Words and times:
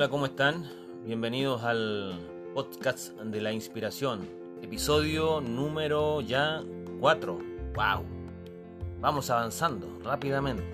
Hola, 0.00 0.08
¿cómo 0.08 0.24
están? 0.24 0.64
Bienvenidos 1.04 1.62
al 1.62 2.18
podcast 2.54 3.12
de 3.20 3.38
la 3.42 3.52
inspiración, 3.52 4.26
episodio 4.62 5.42
número 5.42 6.22
ya 6.22 6.62
4. 7.00 7.38
¡Wow! 7.74 8.04
Vamos 8.98 9.28
avanzando 9.28 9.98
rápidamente. 10.02 10.64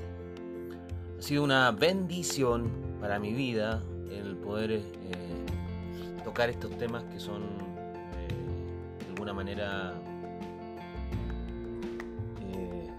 Ha 1.18 1.20
sido 1.20 1.42
una 1.42 1.72
bendición 1.72 2.70
para 3.00 3.18
mi 3.18 3.32
vida 3.32 3.82
el 4.12 4.36
poder 4.36 4.70
eh, 4.70 4.82
tocar 6.22 6.48
estos 6.48 6.70
temas 6.78 7.02
que 7.12 7.18
son 7.18 7.42
eh, 7.42 9.00
de 9.00 9.06
alguna 9.08 9.32
manera 9.32 9.92
eh, 12.52 12.90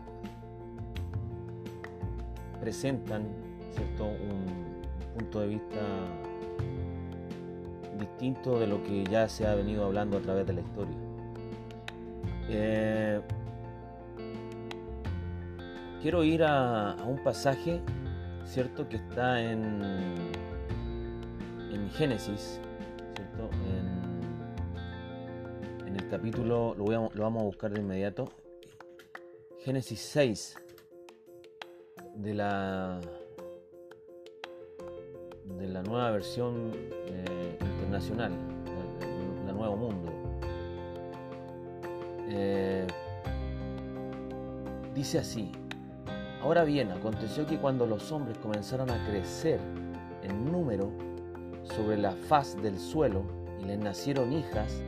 presentan 2.60 3.30
¿cierto? 3.74 4.08
un 4.08 4.67
punto 5.18 5.40
de 5.40 5.48
vista 5.48 5.82
distinto 7.98 8.60
de 8.60 8.68
lo 8.68 8.84
que 8.84 9.04
ya 9.06 9.28
se 9.28 9.48
ha 9.48 9.56
venido 9.56 9.86
hablando 9.86 10.18
a 10.18 10.22
través 10.22 10.46
de 10.46 10.54
la 10.54 10.62
historia. 10.62 10.96
Eh, 12.50 13.22
quiero 16.02 16.24
ir 16.24 16.44
a, 16.44 16.96
un 17.06 17.18
pasaje, 17.24 17.82
¿cierto? 18.46 18.88
Que 18.88 18.98
está 18.98 19.42
en, 19.42 19.82
en 21.72 21.90
Génesis, 21.92 22.62
¿cierto? 23.16 23.50
En, 23.66 23.98
el 25.96 26.10
capítulo, 26.10 26.76
lo, 26.78 26.86
lo 26.86 27.24
vamos 27.24 27.42
a 27.42 27.46
buscar 27.46 27.72
de 27.72 27.82
inmediato. 27.82 28.32
Génesis 29.62 30.00
6, 30.00 30.56
de 32.16 32.34
la 32.36 33.02
de 35.58 35.68
la 35.68 35.82
nueva 35.82 36.12
versión 36.12 36.72
eh, 37.08 37.58
internacional, 37.62 38.32
la 39.46 39.54
Nuevo 39.54 39.78
Mundo. 39.78 40.12
Eh, 42.30 42.86
dice 44.94 45.20
así, 45.20 45.52
ahora 46.42 46.64
bien, 46.64 46.92
aconteció 46.92 47.46
que 47.46 47.58
cuando 47.58 47.86
los 47.86 48.12
hombres 48.12 48.38
comenzaron 48.38 48.90
a 48.92 49.08
crecer 49.08 49.60
en 50.24 50.52
número 50.52 50.92
sobre 51.64 51.98
la 51.98 52.12
faz 52.12 52.62
del 52.62 52.78
suelo 52.78 53.24
y 53.62 53.66
les 53.66 53.80
nacieron 53.80 54.34
hijas, 54.34 54.82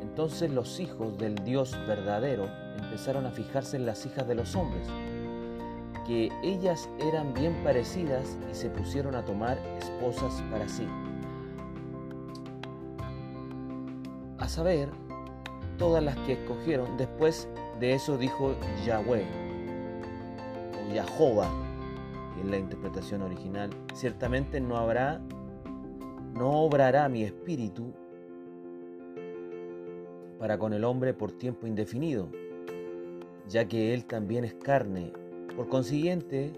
entonces 0.00 0.50
los 0.50 0.80
hijos 0.80 1.16
del 1.18 1.36
Dios 1.36 1.76
verdadero 1.86 2.48
empezaron 2.82 3.26
a 3.26 3.30
fijarse 3.30 3.76
en 3.76 3.86
las 3.86 4.04
hijas 4.06 4.26
de 4.26 4.34
los 4.34 4.54
hombres 4.56 4.86
que 6.06 6.30
ellas 6.42 6.88
eran 7.00 7.34
bien 7.34 7.52
parecidas 7.64 8.38
y 8.50 8.54
se 8.54 8.70
pusieron 8.70 9.16
a 9.16 9.24
tomar 9.24 9.58
esposas 9.78 10.40
para 10.50 10.68
sí. 10.68 10.86
A 14.38 14.48
saber, 14.48 14.88
todas 15.78 16.02
las 16.02 16.16
que 16.18 16.34
escogieron, 16.34 16.96
después 16.96 17.48
de 17.80 17.94
eso 17.94 18.16
dijo 18.16 18.54
Yahweh, 18.84 19.26
o 21.18 21.42
que 22.34 22.40
es 22.40 22.46
la 22.46 22.58
interpretación 22.58 23.22
original, 23.22 23.70
ciertamente 23.94 24.60
no 24.60 24.76
habrá, 24.76 25.20
no 26.34 26.62
obrará 26.62 27.08
mi 27.08 27.24
espíritu 27.24 27.92
para 30.38 30.58
con 30.58 30.72
el 30.72 30.84
hombre 30.84 31.14
por 31.14 31.32
tiempo 31.32 31.66
indefinido, 31.66 32.28
ya 33.48 33.66
que 33.66 33.92
él 33.92 34.04
también 34.04 34.44
es 34.44 34.54
carne 34.54 35.12
por 35.56 35.68
consiguiente, 35.68 36.52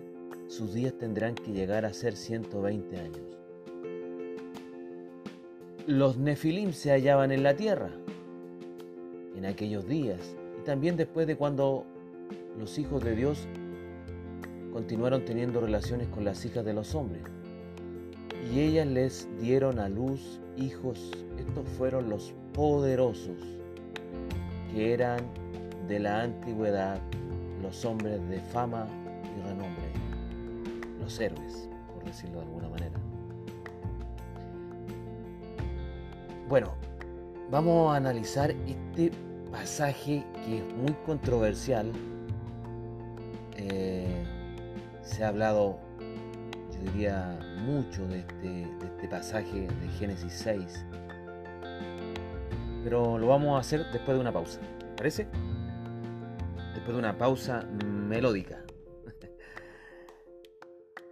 sus 0.49 0.75
días 0.75 0.93
tendrán 0.99 1.37
que 1.37 1.53
llegar 1.53 1.85
a 1.85 1.93
ser 1.93 2.17
120 2.17 2.99
años. 2.99 3.39
Los 5.87 6.19
nefilim 6.19 6.73
se 6.73 6.91
hallaban 6.91 7.31
en 7.31 7.45
la 7.45 7.55
tierra 7.55 7.91
en 9.37 9.47
aquellos 9.47 9.87
días 9.87 10.21
y 10.61 10.65
también 10.65 10.97
después 10.97 11.29
de 11.29 11.37
cuando 11.37 11.87
los 12.59 12.77
hijos 12.79 13.03
de 13.05 13.15
Dios 13.15 13.47
continuaron 14.73 15.25
teniendo 15.25 15.61
relaciones 15.61 16.09
con 16.09 16.25
las 16.25 16.45
hijas 16.45 16.65
de 16.65 16.75
los 16.75 16.95
hombres. 16.95 17.23
Y 18.53 18.61
ellas 18.61 18.87
les 18.87 19.29
dieron 19.41 19.79
a 19.79 19.89
luz 19.89 20.41
hijos. 20.57 21.13
Estos 21.39 21.69
fueron 21.77 22.11
los 22.11 22.35
poderosos 22.53 23.39
que 24.73 24.93
eran 24.93 25.21
de 25.87 26.01
la 26.01 26.23
antigüedad 26.23 27.01
los 27.63 27.85
hombres 27.85 28.27
de 28.29 28.41
fama 28.41 28.87
y 29.37 29.43
renombre, 29.43 29.91
los 31.01 31.19
héroes, 31.21 31.69
por 31.93 32.05
decirlo 32.05 32.41
de 32.41 32.47
alguna 32.47 32.69
manera. 32.69 32.99
Bueno, 36.49 36.75
vamos 37.51 37.93
a 37.93 37.97
analizar 37.97 38.51
este 38.67 39.13
pasaje 39.51 40.25
que 40.45 40.59
es 40.59 40.75
muy 40.75 40.93
controversial. 41.05 41.93
Eh, 43.57 44.25
se 45.03 45.25
ha 45.25 45.29
hablado, 45.29 45.79
yo 46.73 46.93
diría, 46.93 47.39
mucho 47.65 48.07
de 48.07 48.21
este, 48.21 48.49
de 48.49 48.87
este 48.87 49.09
pasaje 49.09 49.67
de 49.67 49.89
Génesis 49.99 50.33
6. 50.33 50.85
Pero 52.85 53.19
lo 53.19 53.27
vamos 53.27 53.57
a 53.57 53.61
hacer 53.61 53.85
después 53.93 54.17
de 54.17 54.21
una 54.21 54.33
pausa. 54.33 54.61
¿Parece? 54.97 55.27
De 56.93 56.99
una 56.99 57.19
pausa 57.19 57.63
melódica. 57.65 58.65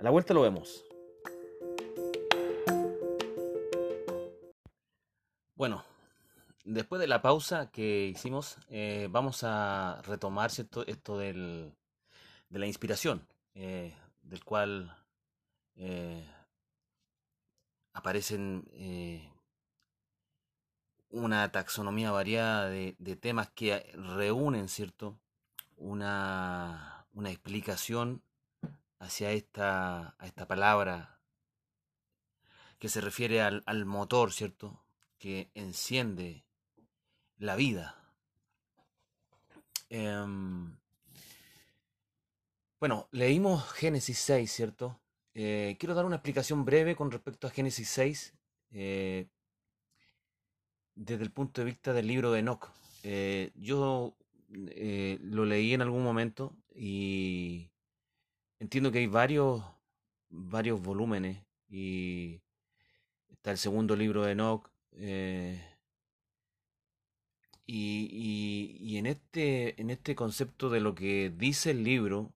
A 0.00 0.02
la 0.02 0.10
vuelta 0.10 0.34
lo 0.34 0.42
vemos. 0.42 0.84
Bueno, 5.54 5.84
después 6.64 7.00
de 7.00 7.06
la 7.06 7.22
pausa 7.22 7.70
que 7.70 8.06
hicimos, 8.06 8.58
eh, 8.68 9.08
vamos 9.10 9.42
a 9.42 10.02
retomar 10.06 10.50
esto 10.50 11.18
del, 11.18 11.72
de 12.48 12.58
la 12.58 12.66
inspiración, 12.66 13.26
eh, 13.54 13.94
del 14.22 14.44
cual 14.44 14.94
eh, 15.76 16.26
aparecen 17.92 18.68
una 21.10 21.50
taxonomía 21.50 22.10
variada 22.10 22.68
de, 22.68 23.16
temas 23.20 23.50
que 23.50 23.80
reúnen, 23.94 24.68
¿cierto? 24.68 25.18
Una, 25.76 27.06
una 27.12 27.30
explicación 27.30 28.22
hacia 28.98 29.32
esta, 29.32 30.16
a 30.18 30.26
esta 30.26 30.46
palabra 30.46 31.20
que 32.78 32.88
se 32.88 33.00
refiere 33.00 33.40
al, 33.40 33.62
al 33.66 33.84
motor, 33.84 34.32
¿cierto? 34.32 34.84
Que 35.18 35.50
enciende 35.54 36.44
la 37.38 37.56
vida. 37.56 37.96
Em, 39.88 40.76
bueno, 42.80 43.08
leímos 43.12 43.70
Génesis 43.72 44.18
6, 44.18 44.52
¿cierto? 44.52 45.00
Eh, 45.34 45.76
quiero 45.78 45.94
dar 45.94 46.04
una 46.04 46.16
explicación 46.16 46.64
breve 46.64 46.96
con 46.96 47.10
respecto 47.10 47.46
a 47.46 47.50
Génesis 47.50 47.88
6 47.90 48.34
eh, 48.72 49.28
desde 50.94 51.22
el 51.22 51.30
punto 51.30 51.60
de 51.60 51.66
vista 51.66 51.92
del 51.92 52.06
libro 52.06 52.32
de 52.32 52.40
Enoch. 52.40 52.70
Eh, 53.02 53.52
yo 53.54 54.16
eh, 54.70 55.18
lo 55.20 55.44
leí 55.44 55.74
en 55.74 55.82
algún 55.82 56.02
momento 56.02 56.56
y 56.74 57.70
entiendo 58.58 58.90
que 58.90 58.98
hay 58.98 59.06
varios, 59.06 59.62
varios 60.28 60.80
volúmenes 60.80 61.44
y 61.68 62.40
está 63.28 63.50
el 63.50 63.58
segundo 63.58 63.96
libro 63.96 64.24
de 64.24 64.32
Enoch. 64.32 64.70
Eh, 64.92 65.60
y, 67.66 68.76
y, 68.78 68.96
en, 68.98 69.06
este, 69.06 69.80
en 69.80 69.90
este 69.90 70.14
concepto 70.14 70.70
de 70.70 70.80
lo 70.80 70.94
que 70.94 71.32
dice 71.36 71.72
el 71.72 71.82
libro, 71.82 72.32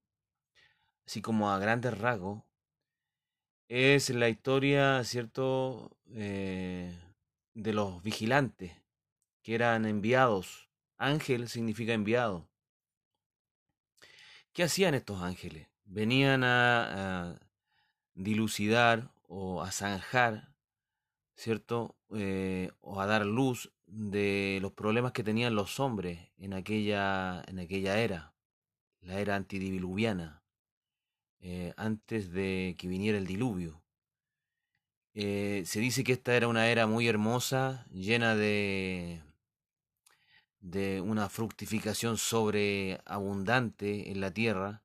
así 1.07 1.23
como 1.23 1.51
a 1.51 1.59
grandes 1.59 1.97
rasgos, 1.97 2.43
es 3.69 4.11
la 4.11 4.29
historia, 4.29 5.05
¿cierto?, 5.05 5.97
eh, 6.13 6.99
de 7.55 7.73
los 7.73 8.03
vigilantes 8.03 8.73
que 9.43 9.55
eran 9.55 9.87
enviados 9.87 10.70
Ángel 11.01 11.49
significa 11.49 11.95
enviado. 11.95 12.47
¿Qué 14.53 14.63
hacían 14.63 14.95
estos 14.95 15.23
ángeles? 15.23 15.69
Venían 15.85 16.45
a, 16.45 17.41
dilucidar 18.15 19.11
o 19.27 19.63
a 19.63 19.73
zanjar, 19.73 20.53
¿cierto? 21.35 21.97
Eh, 22.15 22.71
o 22.81 23.01
a 23.01 23.07
dar 23.07 23.25
luz 23.25 23.73
de 23.87 24.59
los 24.61 24.73
problemas 24.73 25.13
que 25.13 25.25
tenían 25.25 25.55
los 25.55 25.81
hombres 25.81 26.29
en 26.37 26.53
aquella, 26.53 27.43
en 27.47 27.61
aquella 27.61 27.99
era, 27.99 28.35
la 29.01 29.21
era 29.21 29.37
antidiluviana, 29.37 30.43
eh, 31.41 31.73
antes 31.79 32.31
de 32.31 32.77
que 32.79 32.89
viniera 32.89 33.17
el 33.17 33.27
diluvio. 33.27 33.83
Eh, 35.15 35.63
se 35.65 35.81
dice 35.81 36.05
que 36.05 36.13
esta 36.13 36.37
era 36.37 36.47
una 36.47 36.69
era 36.69 36.87
muy 36.87 37.09
hermosa, 37.09 37.87
llena 37.91 38.37
de 38.37 39.23
de 40.61 41.01
una 41.01 41.29
fructificación 41.29 42.19
sobreabundante 42.19 44.11
en 44.11 44.21
la 44.21 44.33
tierra. 44.33 44.83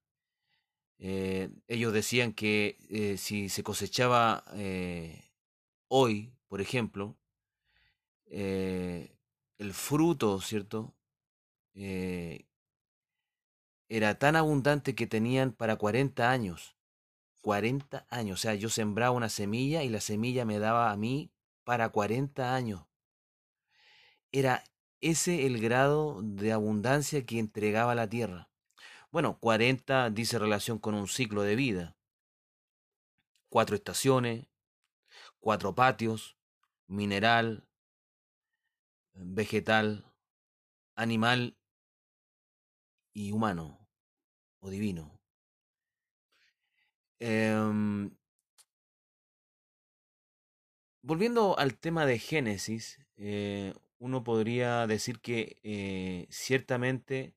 Eh, 0.98 1.50
ellos 1.68 1.94
decían 1.94 2.34
que 2.34 2.78
eh, 2.90 3.18
si 3.18 3.50
se 3.50 3.64
cosechaba 3.64 4.46
eh, 4.54 5.30
hoy, 5.88 6.34
por 6.48 6.62
ejemplo, 6.62 7.18
el 8.28 9.74
fruto, 9.74 10.42
¿cierto? 10.42 10.94
Era 13.88 14.18
tan 14.18 14.36
abundante 14.36 14.96
que 14.96 15.08
tenían 15.08 15.52
para 15.54 15.78
40 15.78 16.30
años. 16.30 16.76
40 17.42 18.08
años. 18.10 18.40
O 18.40 18.42
sea, 18.42 18.56
yo 18.56 18.70
sembraba 18.70 19.12
una 19.12 19.30
semilla 19.30 19.84
y 19.84 19.90
la 19.90 20.02
semilla 20.02 20.46
me 20.46 20.60
daba 20.60 20.92
a 20.92 20.98
mí 20.98 21.32
para 21.64 21.90
40 21.90 22.56
años. 22.56 22.86
Era 24.32 24.64
ese 25.10 25.46
el 25.46 25.62
grado 25.62 26.20
de 26.24 26.52
abundancia 26.52 27.26
que 27.26 27.40
entregaba 27.40 27.96
la 27.96 28.10
tierra. 28.10 28.50
Bueno, 29.12 29.40
40 29.40 30.10
dice 30.10 30.40
relación 30.40 30.80
con 30.80 30.96
un 30.96 31.08
ciclo 31.08 31.44
de 31.44 31.56
vida. 31.56 31.96
Cuatro 33.50 33.76
estaciones, 33.76 34.48
cuatro 35.40 35.76
patios, 35.76 36.38
mineral, 36.88 37.68
vegetal, 39.14 40.12
animal 40.96 41.56
y 43.14 43.32
humano 43.32 43.88
o 44.60 44.70
divino. 44.70 45.22
Em, 47.20 48.12
volviendo 51.02 51.58
al 51.58 51.78
tema 51.78 52.06
de 52.06 52.20
Génesis, 52.20 53.00
eh, 53.18 53.74
uno 54.06 54.24
podría 54.24 54.86
decir 54.86 55.20
que 55.20 55.60
eh, 55.64 56.28
ciertamente 56.30 57.36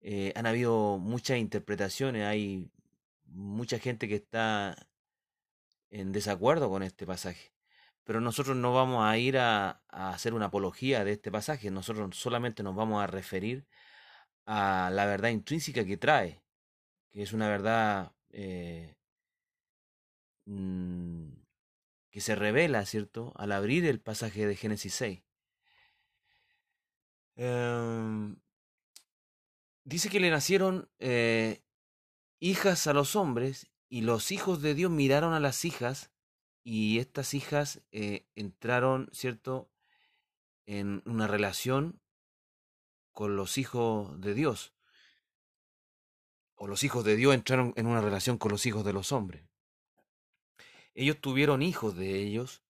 eh, 0.00 0.32
han 0.36 0.46
habido 0.46 0.98
muchas 0.98 1.38
interpretaciones, 1.38 2.26
hay 2.26 2.70
mucha 3.26 3.78
gente 3.80 4.08
que 4.08 4.14
está 4.16 4.76
en 5.90 6.12
desacuerdo 6.12 6.70
con 6.70 6.84
este 6.84 7.06
pasaje. 7.06 7.52
Pero 8.04 8.20
nosotros 8.20 8.56
no 8.56 8.72
vamos 8.72 9.04
a 9.04 9.18
ir 9.18 9.38
a, 9.38 9.82
hacer 9.88 10.32
una 10.34 10.46
apología 10.46 11.04
de 11.04 11.12
este 11.12 11.32
pasaje, 11.32 11.72
nosotros 11.72 12.16
solamente 12.16 12.62
nos 12.62 12.76
vamos 12.76 13.02
a 13.02 13.08
referir 13.08 13.66
a 14.46 14.90
la 14.92 15.06
verdad 15.06 15.30
intrínseca 15.30 15.84
que 15.84 15.96
trae, 15.96 16.40
que 17.10 17.22
es 17.22 17.32
una 17.32 17.48
verdad 17.48 18.12
eh, 18.30 18.94
mm, 20.46 21.32
que 22.10 22.20
se 22.20 22.36
revela, 22.36 22.86
¿cierto?, 22.86 23.32
al 23.36 23.52
abrir 23.52 23.86
el 23.86 24.00
pasaje 24.00 24.46
de 24.46 24.56
Génesis 24.56 24.94
6. 24.94 25.22
Em, 27.36 28.36
dice 29.84 30.08
que 30.08 30.20
le 30.20 30.30
nacieron 30.30 30.90
eh, 30.98 31.62
hijas 32.38 32.86
a 32.86 32.92
los 32.92 33.16
hombres 33.16 33.70
y 33.88 34.02
los 34.02 34.30
hijos 34.30 34.62
de 34.62 34.74
Dios 34.74 34.90
miraron 34.90 35.34
a 35.34 35.40
las 35.40 35.64
hijas 35.64 36.10
y 36.62 36.98
estas 36.98 37.34
hijas 37.34 37.82
eh, 37.92 38.26
entraron, 38.34 39.08
¿cierto?, 39.12 39.70
en 40.66 41.02
una 41.06 41.26
relación 41.26 42.00
con 43.12 43.36
los 43.36 43.58
hijos 43.58 44.20
de 44.20 44.34
Dios. 44.34 44.72
O 46.54 46.66
los 46.66 46.84
hijos 46.84 47.04
de 47.04 47.16
Dios 47.16 47.34
entraron 47.34 47.72
en 47.76 47.86
una 47.86 48.00
relación 48.00 48.38
con 48.38 48.52
los 48.52 48.66
hijos 48.66 48.84
de 48.84 48.92
los 48.92 49.12
hombres. 49.12 49.48
Ellos 50.94 51.20
tuvieron 51.20 51.62
hijos 51.62 51.96
de 51.96 52.22
ellos. 52.22 52.62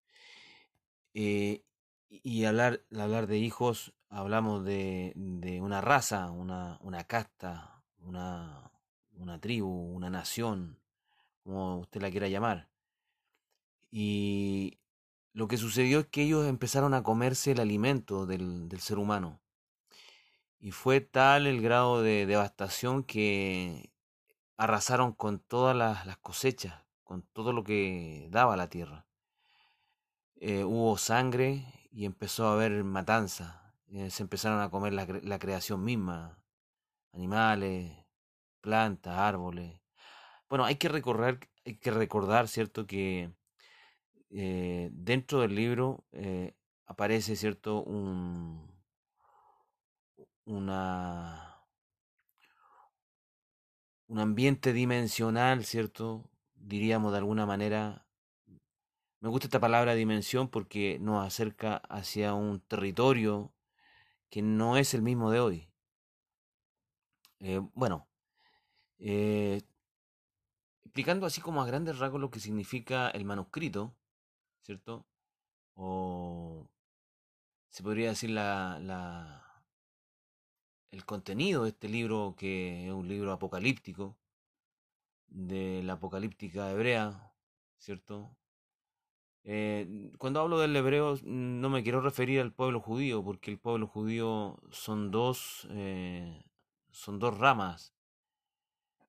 Eh, 1.15 1.65
y 2.11 2.45
hablar, 2.45 2.83
hablar 2.93 3.27
de 3.29 3.39
hijos, 3.39 3.95
hablamos 4.09 4.65
de, 4.65 5.13
de 5.15 5.61
una 5.61 5.81
raza, 5.81 6.31
una, 6.31 6.79
una 6.83 7.05
casta, 7.05 7.83
una, 8.01 8.73
una 9.13 9.41
tribu, 9.41 9.69
una 9.69 10.11
nación, 10.11 10.81
como 11.45 11.79
usted 11.79 12.03
la 12.03 12.11
quiera 12.11 12.29
llamar. 12.29 12.69
Y 13.93 14.79
lo 15.33 15.47
que 15.47 15.57
sucedió 15.57 16.01
es 16.01 16.07
que 16.07 16.25
ellos 16.25 16.47
empezaron 16.47 16.95
a 16.95 17.03
comerse 17.03 17.53
el 17.53 17.61
alimento 17.61 18.27
del, 18.27 18.69
del 18.69 18.81
ser 18.81 18.99
humano. 18.99 19.41
Y 20.59 20.73
fue 20.73 21.01
tal 21.01 21.47
el 21.47 21.63
grado 21.63 22.03
de 22.03 22.27
devastación 22.27 23.05
que 23.05 23.93
arrasaron 24.57 25.13
con 25.13 25.39
todas 25.39 25.75
las, 25.75 26.05
las 26.07 26.19
cosechas, 26.19 26.83
con 27.05 27.23
todo 27.23 27.53
lo 27.53 27.65
que 27.65 28.29
daba 28.31 28.57
la 28.57 28.69
tierra. 28.69 29.07
Eh, 30.37 30.65
hubo 30.65 30.99
sangre 30.99 31.65
y 31.91 32.05
empezó 32.07 32.47
a 32.49 32.55
haber 32.55 32.85
matanza. 32.85 33.75
Eh, 33.89 34.11
se 34.11 34.23
empezaron 34.23 34.61
a 34.61 34.71
comer 34.71 34.93
la, 34.93 35.07
la 35.23 35.39
creación 35.39 35.85
misma, 35.85 36.43
animales, 37.13 38.07
plantas, 38.61 39.19
árboles. 39.19 39.81
Bueno, 40.49 40.65
hay 40.65 40.77
que 40.77 40.89
recordar, 40.89 41.41
hay 41.65 41.77
que 41.79 41.91
recordar, 41.91 42.49
¿cierto?, 42.49 42.87
que 42.87 43.33
eh, 44.31 44.91
dentro 44.93 45.41
del 45.41 45.55
libro 45.55 46.05
eh, 46.13 46.55
aparece, 46.87 47.37
¿cierto?, 47.37 47.83
un, 47.83 48.71
una, 50.45 51.65
un 54.09 54.19
ambiente 54.19 54.73
dimensional, 54.73 55.65
¿cierto? 55.65 56.29
Diríamos 56.55 57.13
de 57.13 57.19
alguna 57.19 57.47
manera. 57.47 58.07
Me 59.21 59.29
gusta 59.29 59.47
esta 59.49 59.61
palabra 59.61 59.95
dimensión 59.95 60.49
porque 60.49 60.99
nos 60.99 61.27
acerca 61.27 61.77
hacia 61.89 62.33
un 62.35 62.61
territorio 62.61 63.53
que 64.31 64.43
no 64.43 64.79
es 64.79 64.95
el 64.95 65.03
mismo 65.03 65.31
de 65.31 65.41
hoy. 65.41 65.69
Eh, 67.41 67.61
bueno, 67.75 68.09
eh, 68.99 69.63
explicando 70.85 71.27
así 71.27 71.41
como 71.41 71.63
a 71.63 71.67
grandes 71.67 71.99
rasgos 71.99 72.21
lo 72.21 72.31
que 72.31 72.41
significa 72.41 73.11
el 73.11 73.25
manuscrito, 73.27 73.95
¿cierto? 74.63 75.07
O 75.75 76.71
se 77.71 77.83
podría 77.83 78.11
decir 78.11 78.31
la, 78.31 78.79
la, 78.81 79.65
el 80.91 81.05
contenido 81.05 81.65
de 81.65 81.71
este 81.71 81.89
libro, 81.89 82.35
que 82.39 82.87
es 82.87 82.93
un 82.93 83.09
libro 83.09 83.33
apocalíptico, 83.33 84.17
de 85.29 85.83
la 85.85 85.95
apocalíptica 85.95 86.71
hebrea, 86.71 87.33
¿cierto? 87.79 88.37
Eh, 89.43 90.13
cuando 90.19 90.41
hablo 90.41 90.59
del 90.59 90.77
hebreo 90.77 91.17
no 91.25 91.71
me 91.71 91.83
quiero 91.83 92.01
referir 92.01 92.41
al 92.41 92.53
pueblo 92.53 92.81
judío, 92.81 93.25
porque 93.25 93.51
el 93.51 93.59
pueblo 93.59 93.87
judío 93.87 94.61
son 94.71 95.11
dos, 95.11 95.67
eh, 95.71 96.45
son 96.91 97.19
dos 97.19 97.39
ramas, 97.39 97.95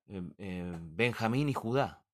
eh, 0.08 0.22
eh, 0.38 0.78
Benjamín 0.80 1.48
y 1.48 1.54
Judá. 1.54 2.04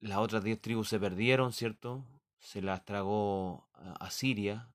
Las 0.00 0.18
otras 0.18 0.42
diez 0.42 0.60
tribus 0.60 0.88
se 0.88 0.98
perdieron, 0.98 1.52
¿cierto? 1.52 2.06
Se 2.38 2.62
las 2.62 2.84
tragó 2.84 3.68
a 3.74 4.10
Siria, 4.10 4.72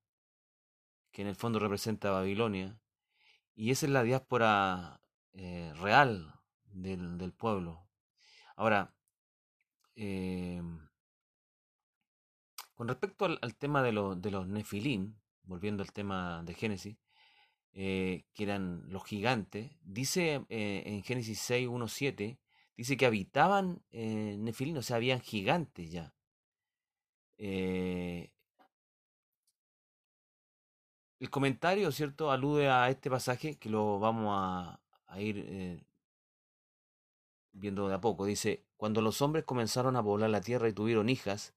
que 1.12 1.24
en 1.24 1.30
el 1.30 1.36
fondo 1.36 1.58
representa 1.58 2.10
a 2.10 2.20
Babilonia, 2.20 2.80
y 3.56 3.72
esa 3.72 3.88
es 3.88 3.92
la 3.92 4.04
diáspora 4.04 5.02
real 5.34 6.40
del, 6.66 7.18
del, 7.18 7.34
pueblo. 7.34 7.88
Ahora, 8.56 8.95
eh, 9.96 10.62
con 12.76 12.88
respecto 12.88 13.26
al, 13.26 13.56
tema 13.56 13.82
de, 13.82 13.92
lo, 13.94 14.16
de, 14.16 14.32
los 14.32 14.48
nefilín, 14.48 15.18
volviendo 15.44 15.82
al 15.82 15.94
tema 15.94 16.44
de 16.44 16.54
Génesis, 16.54 16.98
eh, 17.74 18.26
que 18.34 18.44
eran 18.44 18.84
los 18.90 19.04
gigantes, 19.06 19.72
dice 19.82 20.46
eh, 20.50 20.84
en 20.86 21.04
Génesis 21.04 21.40
6, 21.40 21.68
1, 21.70 21.88
7, 21.88 22.40
dice 22.78 22.98
que 22.98 23.06
habitaban 23.06 23.82
eh, 23.92 24.36
nefilín, 24.40 24.78
o 24.78 24.82
sea, 24.82 24.98
habían 24.98 25.22
gigantes 25.22 25.92
ya. 25.92 26.14
El 27.38 28.30
comentario, 31.30 31.92
¿cierto?, 31.92 32.32
alude 32.32 32.70
a 32.70 32.90
este 32.90 33.10
pasaje 33.10 33.58
que 33.58 33.70
lo 33.70 34.00
vamos 34.00 34.30
a, 34.32 34.80
a 35.08 35.22
ir 35.22 35.86
viendo 37.56 37.88
de 37.88 37.96
a 37.96 38.02
poco. 38.02 38.26
Dice, 38.26 38.64
cuando 38.78 39.02
los 39.02 39.22
hombres 39.22 39.46
comenzaron 39.46 39.96
a 39.96 40.04
poblar 40.04 40.30
la 40.30 40.42
tierra 40.42 40.70
y 40.70 40.74
tuvieron 40.74 41.10
hijas, 41.10 41.54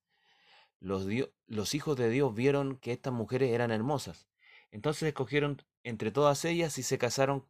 los, 0.80 1.06
los 1.46 1.74
hijos 1.74 1.96
de 1.96 2.08
Dios 2.08 2.34
vieron 2.34 2.76
que 2.76 2.92
estas 2.92 3.12
mujeres 3.12 3.52
eran 3.52 3.70
hermosas. 3.70 4.28
Entonces 4.70 5.02
escogieron 5.08 5.62
entre 5.82 6.10
todas 6.10 6.44
ellas 6.44 6.78
y 6.78 6.82
se 6.82 6.98
casaron 6.98 7.44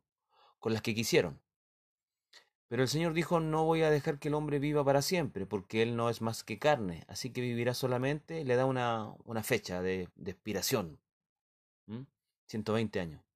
con 0.59 0.73
las 0.73 0.83
que 0.83 0.95
quisieron. 0.95 1.41
Pero 2.69 2.83
el 2.83 2.89
Señor 2.89 3.15
dijo, 3.15 3.41
no 3.41 3.65
voy 3.65 3.83
a 3.83 3.91
dejar 3.91 4.19
que 4.19 4.29
el 4.29 4.35
hombre 4.35 4.59
viva 4.59 4.85
para 4.85 5.01
siempre, 5.01 5.47
porque 5.47 5.83
él 5.83 5.97
no 5.97 6.11
es 6.11 6.21
más 6.21 6.45
que 6.45 6.59
carne, 6.59 7.05
así 7.09 7.31
que 7.31 7.41
vivirá 7.41 7.73
solamente, 7.73 8.45
le 8.45 8.57
da 8.57 8.67
una, 8.67 9.15
una 9.25 9.43
fecha 9.43 9.81
de, 9.81 10.09
de 10.17 10.31
expiración. 10.33 10.99
120 12.47 13.01
años. 13.01 13.28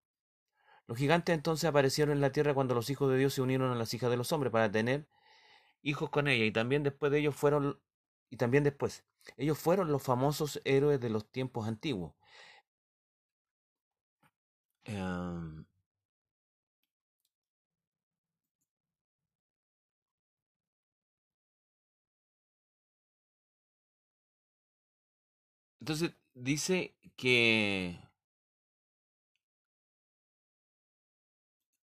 Los 0.87 0.99
gigantes 0.99 1.35
entonces 1.35 1.69
aparecieron 1.69 2.15
en 2.15 2.21
la 2.21 2.33
tierra 2.33 2.55
cuando 2.55 2.75
los 2.75 2.91
hijos 2.91 3.11
de 3.11 3.19
Dios 3.19 3.35
se 3.35 3.43
unieron 3.43 3.71
a 3.73 3.75
las 3.77 3.95
hijas 3.95 4.11
de 4.11 4.17
los 4.17 4.33
hombres 4.33 4.53
para 4.53 4.71
tener 4.71 5.07
hijos 5.83 6.11
con 6.11 6.29
ella 6.29 6.45
y 6.45 6.53
también 6.53 6.83
después 6.83 7.13
de 7.13 7.21
ellos 7.21 7.37
fueron 7.37 7.81
y 8.31 8.37
también 8.39 8.65
después 8.65 9.05
ellos 9.37 9.59
fueron 9.59 9.93
los 9.93 10.03
famosos 10.03 10.61
héroes 10.65 11.01
de 11.01 11.11
los 11.11 11.31
tiempos 11.31 11.67
antiguos. 11.69 12.15
Um, 14.89 15.65
Entonces 25.83 26.13
dice 26.35 26.95
que, 27.17 27.99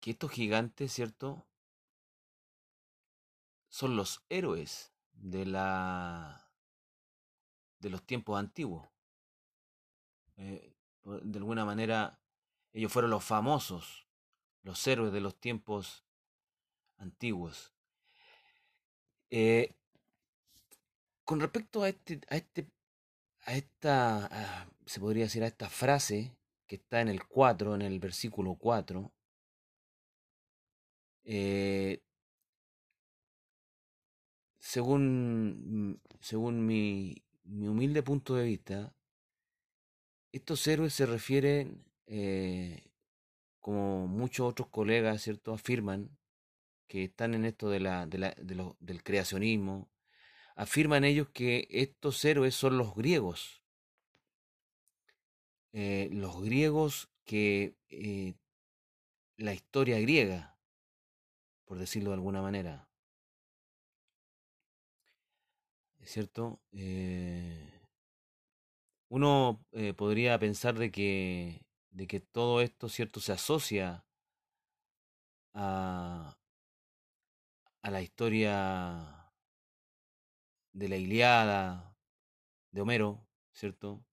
que 0.03 0.11
estos 0.11 0.31
gigantes, 0.31 0.91
¿cierto? 0.91 1.47
Son 3.69 3.95
los 3.95 4.21
héroes 4.27 4.91
de 5.13 5.45
la 5.45 6.51
de 7.79 7.89
los 7.89 8.05
tiempos 8.05 8.37
antiguos. 8.37 8.85
Eh, 10.35 10.75
de 11.05 11.37
alguna 11.37 11.63
manera, 11.63 12.19
ellos 12.73 12.91
fueron 12.91 13.11
los 13.11 13.23
famosos, 13.23 14.05
los 14.63 14.85
héroes 14.85 15.13
de 15.13 15.21
los 15.21 15.39
tiempos 15.39 16.03
antiguos. 16.97 17.73
Eh, 19.29 19.73
con 21.23 21.39
respecto 21.39 21.81
a 21.81 21.87
este, 21.87 22.19
a 22.29 22.35
este, 22.35 22.67
a 23.45 23.53
esta, 23.53 24.67
se 24.85 24.99
podría 24.99 25.23
decir, 25.23 25.43
a 25.43 25.47
esta 25.47 25.69
frase 25.69 26.35
que 26.67 26.75
está 26.75 26.99
en 26.99 27.07
el 27.07 27.25
4, 27.25 27.75
en 27.75 27.83
el 27.83 27.99
versículo 28.01 28.55
4, 28.55 29.09
eh, 31.23 32.01
según, 34.59 36.01
según 36.19 36.65
mi, 36.65 37.23
mi 37.43 37.67
humilde 37.67 38.03
punto 38.03 38.35
de 38.35 38.45
vista, 38.45 38.93
estos 40.31 40.65
héroes 40.67 40.93
se 40.93 41.05
refieren, 41.05 41.85
eh, 42.07 42.89
como 43.59 44.07
muchos 44.07 44.49
otros 44.49 44.69
colegas, 44.69 45.21
¿cierto?, 45.21 45.53
afirman 45.53 46.17
que 46.87 47.05
están 47.05 47.33
en 47.33 47.45
esto 47.45 47.69
de 47.69 47.79
la, 47.79 48.05
de 48.07 48.17
la, 48.17 48.35
de 48.37 48.73
del 48.79 49.03
creacionismo, 49.03 49.89
afirman 50.55 51.03
ellos 51.03 51.29
que 51.29 51.67
estos 51.69 52.23
héroes 52.25 52.55
son 52.55 52.77
los 52.77 52.95
griegos. 52.95 53.63
Eh, 55.71 56.09
los 56.11 56.41
griegos 56.43 57.09
que 57.25 57.75
la 59.37 59.53
historia 59.53 59.99
griega, 59.99 60.52
por 61.73 61.79
decirlo 61.79 62.11
de 62.11 62.17
alguna 62.17 62.39
manera. 62.39 62.87
¿Es 65.97 66.11
cierto? 66.11 66.61
Eh, 66.71 67.81
uno 69.09 69.65
eh, 69.71 69.95
podría 69.95 70.37
pensar 70.37 70.77
de 70.77 70.91
que, 70.91 71.65
de 71.89 72.05
que 72.05 72.19
todo 72.19 72.61
esto, 72.61 72.89
¿cierto?, 72.89 73.19
se 73.19 73.31
asocia 73.31 74.05
a, 75.55 76.37
a 77.81 77.89
la 77.89 78.01
historia 78.03 79.33
de 80.73 80.89
la 80.89 80.97
Iliada, 80.97 81.97
de 82.69 82.81
Homero, 82.81 83.27
¿cierto? 83.51 84.05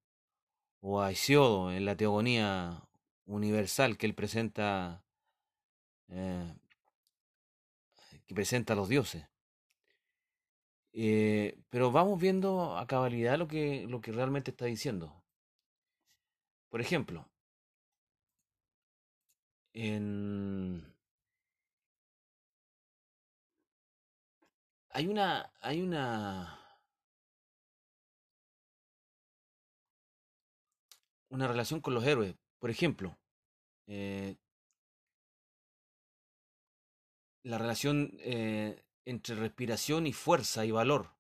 O 0.81 1.03
a 1.03 1.11
Hesiodo 1.11 1.73
en 1.73 1.85
la 1.85 1.95
teogonía 1.95 2.89
universal 3.27 3.99
que 3.99 4.07
él 4.07 4.15
presenta, 4.15 5.05
eh, 6.09 6.55
que 8.31 8.35
presenta 8.37 8.75
a 8.75 8.77
los 8.77 8.89
dioses. 8.89 9.27
Eh, 10.93 11.59
pero 11.69 11.91
vamos 11.91 12.21
viendo 12.21 12.77
a 12.79 12.87
cabalidad 12.87 13.37
lo 13.37 13.49
que, 13.49 13.87
lo 13.89 14.01
que 14.01 14.13
realmente 14.13 14.53
está 14.53 14.67
diciendo. 14.67 15.25
Por 16.69 16.81
ejemplo, 16.81 17.29
en... 19.73 20.95
Hay 24.91 25.09
una, 25.09 25.53
hay 25.61 25.83
una, 25.83 26.61
una 31.31 31.49
relación 31.49 31.81
con 31.81 31.95
los 31.95 32.05
héroes. 32.05 32.37
Por 32.61 32.71
ejemplo, 32.71 33.19
eh, 33.89 34.37
la 37.51 37.59
relación 37.59 38.17
eh, 38.21 38.81
entre 39.05 39.35
respiración 39.35 40.07
y 40.07 40.13
fuerza 40.13 40.65
y 40.65 40.71
valor. 40.71 41.11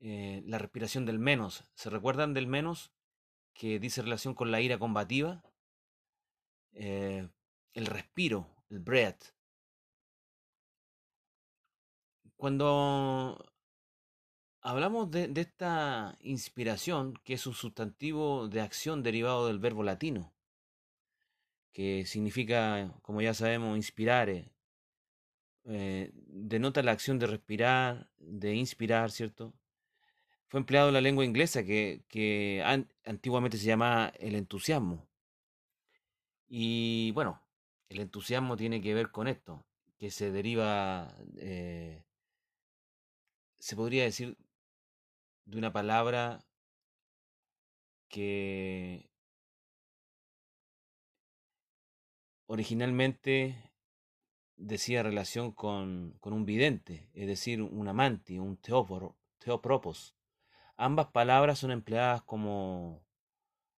Eh, 0.00 0.42
la 0.46 0.58
respiración 0.58 1.04
del 1.04 1.18
menos. 1.18 1.64
¿Se 1.74 1.90
recuerdan 1.90 2.32
del 2.32 2.46
menos 2.46 2.90
que 3.52 3.78
dice 3.78 4.00
relación 4.00 4.34
con 4.34 4.50
la 4.50 4.62
ira 4.62 4.78
combativa? 4.78 5.44
Eh, 6.72 7.28
el 7.74 7.86
respiro, 7.86 8.48
el 8.70 8.80
breath. 8.80 9.34
Cuando 12.36 13.52
hablamos 14.62 15.10
de, 15.10 15.28
de, 15.28 15.42
esta 15.42 16.16
inspiración, 16.20 17.14
que 17.22 17.34
es 17.34 17.46
un 17.46 17.54
sustantivo 17.54 18.48
de 18.48 18.62
acción 18.62 19.02
derivado 19.02 19.46
del 19.46 19.58
verbo 19.58 19.82
latino, 19.82 20.32
que 21.70 22.06
significa, 22.06 22.94
como 23.02 23.20
ya 23.20 23.34
sabemos, 23.34 23.76
inspirar, 23.76 24.50
eh, 25.64 26.10
denota 26.14 26.82
la 26.82 26.92
acción 26.92 27.18
de 27.18 27.26
respirar, 27.26 28.08
de 28.18 28.54
inspirar, 28.54 29.10
¿cierto? 29.10 29.54
Fue 30.48 30.60
empleado 30.60 30.88
en 30.88 30.94
la 30.94 31.00
lengua 31.00 31.24
inglesa 31.24 31.64
que, 31.64 32.04
que 32.08 32.62
an, 32.64 32.88
antiguamente 33.06 33.58
se 33.58 33.66
llamaba 33.66 34.12
el 34.18 34.34
entusiasmo. 34.34 35.08
Y 36.48 37.12
bueno, 37.12 37.40
el 37.88 38.00
entusiasmo 38.00 38.56
tiene 38.56 38.80
que 38.82 38.94
ver 38.94 39.10
con 39.10 39.28
esto, 39.28 39.64
que 39.98 40.10
se 40.10 40.30
deriva, 40.30 41.16
eh, 41.38 42.04
se 43.58 43.76
podría 43.76 44.04
decir, 44.04 44.36
de 45.46 45.58
una 45.58 45.72
palabra 45.72 46.44
que 48.08 49.08
originalmente 52.46 53.71
decía 54.62 55.02
relación 55.02 55.52
con, 55.52 56.16
con 56.20 56.32
un 56.32 56.44
vidente, 56.46 57.10
es 57.14 57.26
decir, 57.26 57.62
un 57.62 57.88
amante, 57.88 58.40
un 58.40 58.56
teóporo, 58.56 59.16
teópropos. 59.38 60.14
Ambas 60.76 61.08
palabras 61.08 61.58
son 61.58 61.72
empleadas 61.72 62.22
como, 62.22 63.02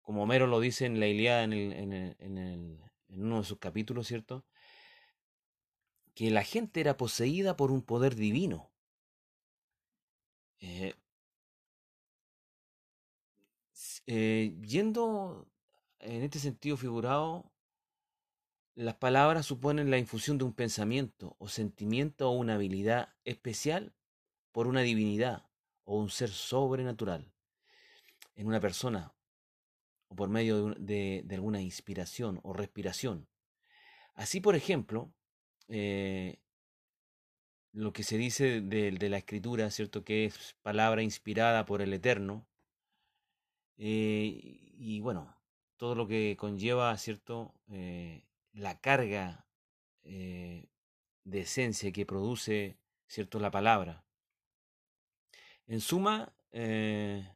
como 0.01 0.23
Homero 0.23 0.47
lo 0.47 0.59
dice 0.59 0.85
en 0.85 0.99
la 0.99 1.07
Iliada 1.07 1.43
en, 1.43 1.53
el, 1.53 1.73
en, 1.73 1.93
el, 1.93 2.15
en, 2.19 2.37
el, 2.37 2.79
en 3.09 3.23
uno 3.23 3.39
de 3.39 3.45
sus 3.45 3.59
capítulos, 3.59 4.07
¿cierto? 4.07 4.45
Que 6.13 6.29
la 6.29 6.43
gente 6.43 6.81
era 6.81 6.97
poseída 6.97 7.55
por 7.57 7.71
un 7.71 7.81
poder 7.81 8.15
divino. 8.15 8.71
Eh, 10.59 10.93
eh, 14.05 14.55
yendo 14.61 15.47
en 15.99 16.23
este 16.23 16.39
sentido 16.39 16.77
figurado, 16.77 17.52
las 18.75 18.95
palabras 18.95 19.45
suponen 19.45 19.91
la 19.91 19.97
infusión 19.97 20.37
de 20.37 20.45
un 20.45 20.53
pensamiento 20.53 21.35
o 21.39 21.47
sentimiento 21.47 22.29
o 22.29 22.33
una 22.33 22.55
habilidad 22.55 23.13
especial 23.23 23.93
por 24.51 24.67
una 24.67 24.81
divinidad 24.81 25.45
o 25.83 25.97
un 25.97 26.09
ser 26.09 26.29
sobrenatural 26.29 27.31
en 28.35 28.47
una 28.47 28.59
persona 28.59 29.13
o 30.07 30.15
por 30.15 30.29
medio 30.29 30.73
de, 30.75 31.21
de, 31.25 31.35
alguna 31.35 31.61
inspiración 31.61 32.39
o 32.43 32.53
respiración. 32.53 33.27
Así, 34.15 34.41
por 34.41 34.55
ejemplo, 34.55 35.13
eh, 35.67 36.39
lo 37.71 37.93
que 37.93 38.03
se 38.03 38.17
dice 38.17 38.61
de, 38.61 38.91
de, 38.91 39.09
la 39.09 39.17
escritura, 39.17 39.69
¿cierto? 39.71 40.03
Que 40.03 40.25
es 40.25 40.55
palabra 40.61 41.01
inspirada 41.01 41.65
por 41.65 41.81
el 41.81 41.93
Eterno. 41.93 42.47
Eh, 43.77 44.73
y 44.77 44.99
bueno, 44.99 45.35
todo 45.77 45.95
lo 45.95 46.07
que 46.07 46.37
conlleva, 46.37 46.95
¿cierto? 46.97 47.55
Eh, 47.71 48.23
la 48.53 48.79
carga 48.79 49.48
eh, 50.03 50.69
de 51.24 51.41
esencia 51.41 51.91
que 51.91 52.05
produce, 52.05 52.77
¿cierto?, 53.07 53.39
la 53.39 53.51
palabra. 53.51 54.05
En 55.65 55.81
suma, 55.81 56.33
eh, 56.51 57.36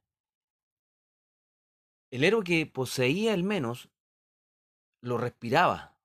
el 2.11 2.23
héroe 2.23 2.43
que 2.43 2.65
poseía 2.65 3.33
el 3.33 3.43
menos 3.43 3.89
lo 5.01 5.17
respiraba, 5.17 5.97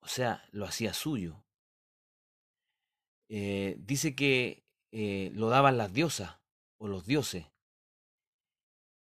o 0.00 0.06
sea, 0.06 0.46
lo 0.52 0.66
hacía 0.66 0.92
suyo. 0.94 1.44
Eh, 3.28 3.76
dice 3.78 4.14
que 4.14 4.62
lo 5.34 5.48
daban 5.48 5.78
las 5.78 5.92
diosas 5.92 6.38
o 6.76 6.86
los 6.86 7.06
dioses 7.06 7.46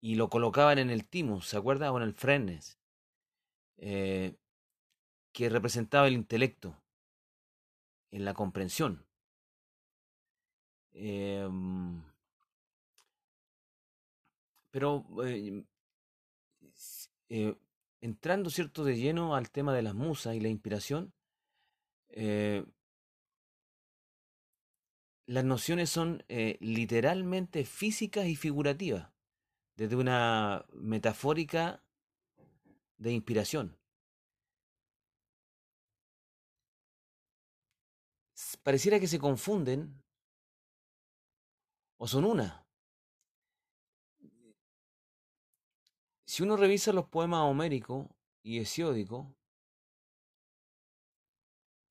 y 0.02 0.16
lo 0.16 0.30
colocaban 0.30 0.80
en 0.80 0.90
el 0.90 1.08
timo, 1.08 1.42
¿se 1.42 1.58
acuerda? 1.58 1.92
O 1.92 1.98
en 1.98 2.04
el 2.04 2.14
frenes. 2.14 2.80
Que 5.36 5.50
representaba 5.50 6.08
el 6.08 6.14
intelecto, 6.14 6.82
en 8.10 8.24
la 8.24 8.34
comprensión. 8.34 9.06
Eh, 10.94 11.46
pero 14.72 15.06
eh, 15.26 15.66
eh, 17.28 17.54
entrando 18.00 18.50
cierto 18.50 18.86
de 18.86 18.96
lleno 18.96 19.36
al 19.36 19.52
tema 19.52 19.74
de 19.74 19.82
las 19.82 19.94
musas 19.94 20.36
y 20.36 20.40
la 20.40 20.48
inspiración, 20.48 21.14
eh, 22.08 22.66
las 25.26 25.44
nociones 25.44 25.90
son 25.90 26.24
literalmente 26.62 27.66
físicas 27.66 28.26
y 28.28 28.38
figurativas. 28.38 29.12
desde 29.76 29.98
una 29.98 30.66
metafórica 30.72 31.84
de 32.98 33.12
inspiración. 33.12 33.78
Pareciera 38.66 39.00
que 39.00 39.06
se 39.06 39.20
confunden 39.20 40.02
o 41.98 42.08
son 42.08 42.26
una. 42.26 42.66
Si 46.26 46.42
uno 46.42 46.58
revisa 46.58 46.92
los 46.92 47.06
poemas 47.06 47.42
homéricos 47.42 48.08
y 48.42 48.58
hesiódicos, 48.58 49.28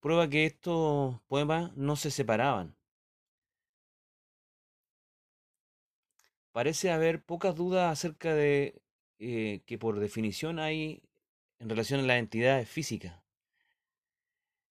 prueba 0.00 0.28
que 0.28 0.46
estos 0.46 1.20
poemas 1.28 1.72
no 1.76 1.94
se 1.94 2.10
separaban. 2.10 2.76
Parece 6.50 6.90
haber 6.90 7.24
pocas 7.24 7.54
dudas 7.54 7.92
acerca 7.92 8.34
de 8.34 8.82
eh, 9.20 9.62
que 9.64 9.78
por 9.78 10.00
definición 10.00 10.58
hay 10.58 11.04
en 11.60 11.68
relación 11.68 12.00
a 12.00 12.02
las 12.02 12.18
entidades 12.18 12.68
físicas, 12.68 13.23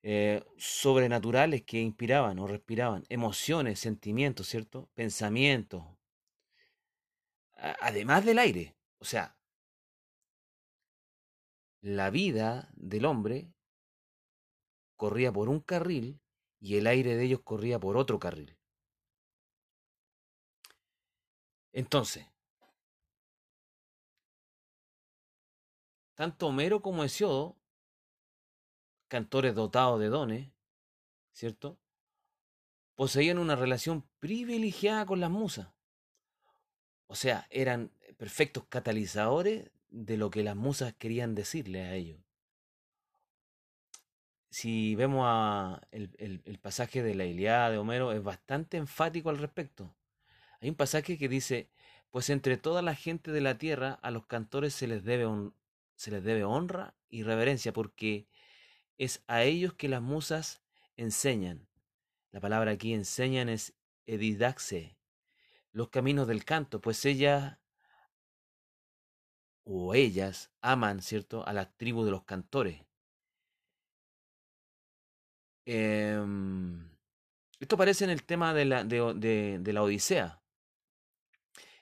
eh, 0.02 0.44
sobrenaturales 0.56 1.62
que 1.62 1.80
inspiraban 1.80 2.38
o 2.38 2.46
respiraban, 2.46 3.04
emociones, 3.08 3.78
sentimientos, 3.78 4.48
¿cierto? 4.48 4.90
Pensamientos, 4.94 5.84
además 7.80 8.24
del 8.24 8.38
aire. 8.38 8.76
O 8.98 9.04
sea, 9.04 9.36
la 11.80 12.10
vida 12.10 12.70
del 12.74 13.04
hombre 13.04 13.52
corría 14.96 15.32
por 15.32 15.48
un 15.48 15.60
carril 15.60 16.20
y 16.60 16.76
el 16.76 16.86
aire 16.86 17.16
de 17.16 17.24
ellos 17.24 17.40
corría 17.42 17.78
por 17.78 17.96
otro 17.96 18.18
carril. 18.18 18.56
Entonces, 21.72 22.26
tanto 26.14 26.46
Homero 26.46 26.82
como 26.82 27.02
Hesiodo, 27.02 27.56
cantores 29.12 29.54
dotados 29.54 30.00
de 30.00 30.08
dones, 30.08 30.48
¿cierto? 31.32 31.78
Poseían 32.94 33.38
una 33.38 33.56
relación 33.56 34.08
privilegiada 34.20 35.04
con 35.04 35.20
las 35.20 35.30
musas. 35.30 35.68
O 37.08 37.14
sea, 37.14 37.46
eran 37.50 37.92
perfectos 38.16 38.64
catalizadores 38.70 39.70
de 39.90 40.16
lo 40.16 40.30
que 40.30 40.42
las 40.42 40.56
musas 40.56 40.94
querían 40.94 41.34
decirle 41.34 41.82
a 41.82 41.94
ellos. 41.94 42.20
Si 44.48 44.94
vemos 44.94 45.26
a 45.28 45.86
el, 45.90 46.58
pasaje 46.62 47.02
de 47.02 47.14
la 47.14 47.26
Iliada 47.26 47.68
de 47.68 47.76
Homero, 47.76 48.12
es 48.12 48.22
bastante 48.22 48.78
enfático 48.78 49.28
al 49.28 49.36
respecto. 49.36 49.94
Hay 50.62 50.70
un 50.70 50.74
pasaje 50.74 51.18
que 51.18 51.28
dice, 51.28 51.68
pues 52.10 52.30
entre 52.30 52.56
toda 52.56 52.80
la 52.80 52.94
gente 52.94 53.30
de 53.30 53.42
la 53.42 53.58
tierra 53.58 53.92
a 54.00 54.10
los 54.10 54.24
cantores 54.24 54.72
se 54.72 54.86
les 54.86 55.04
debe, 55.04 55.26
se 55.96 56.10
les 56.10 56.24
debe 56.24 56.44
honra 56.44 56.94
y 57.10 57.24
reverencia, 57.24 57.74
porque 57.74 58.26
es 58.98 59.22
a 59.26 59.42
ellos 59.42 59.74
que 59.74 59.88
las 59.88 60.02
musas 60.02 60.62
enseñan. 60.96 61.68
La 62.30 62.40
palabra 62.40 62.72
aquí 62.72 62.94
enseñan 62.94 63.48
es 63.48 63.74
edidaxe, 64.06 64.96
los 65.72 65.88
caminos 65.88 66.28
del 66.28 66.44
canto, 66.44 66.80
pues 66.80 67.04
ellas 67.04 67.58
o 69.64 69.94
ellas 69.94 70.50
aman, 70.60 71.02
¿cierto?, 71.02 71.46
a 71.46 71.52
la 71.52 71.70
tribu 71.76 72.04
de 72.04 72.10
los 72.10 72.24
cantores. 72.24 72.84
Em, 75.64 76.90
esto 77.60 77.76
aparece 77.76 78.04
en 78.04 78.10
el 78.10 78.24
tema 78.24 78.52
de 78.54 78.64
la, 78.64 78.84
de, 78.84 79.58
de, 79.60 79.72
la 79.72 79.82
Odisea. 79.82 80.42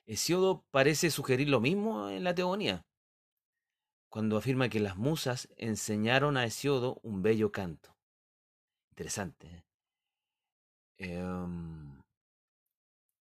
Hesiodo 0.06 0.66
parece 0.70 1.10
sugerir 1.10 1.48
lo 1.48 1.60
mismo 1.60 2.10
en 2.10 2.24
la 2.24 2.34
teogonía, 2.34 2.84
cuando 4.10 4.36
afirma 4.36 4.68
que 4.68 4.80
las 4.80 4.96
musas 4.96 5.48
enseñaron 5.56 6.36
a 6.36 6.44
Hesiodo 6.44 7.00
un 7.02 7.22
bello 7.22 7.52
canto. 7.52 7.96
Interesante. 8.90 9.46
¿eh? 9.46 9.64
Em, 10.98 12.02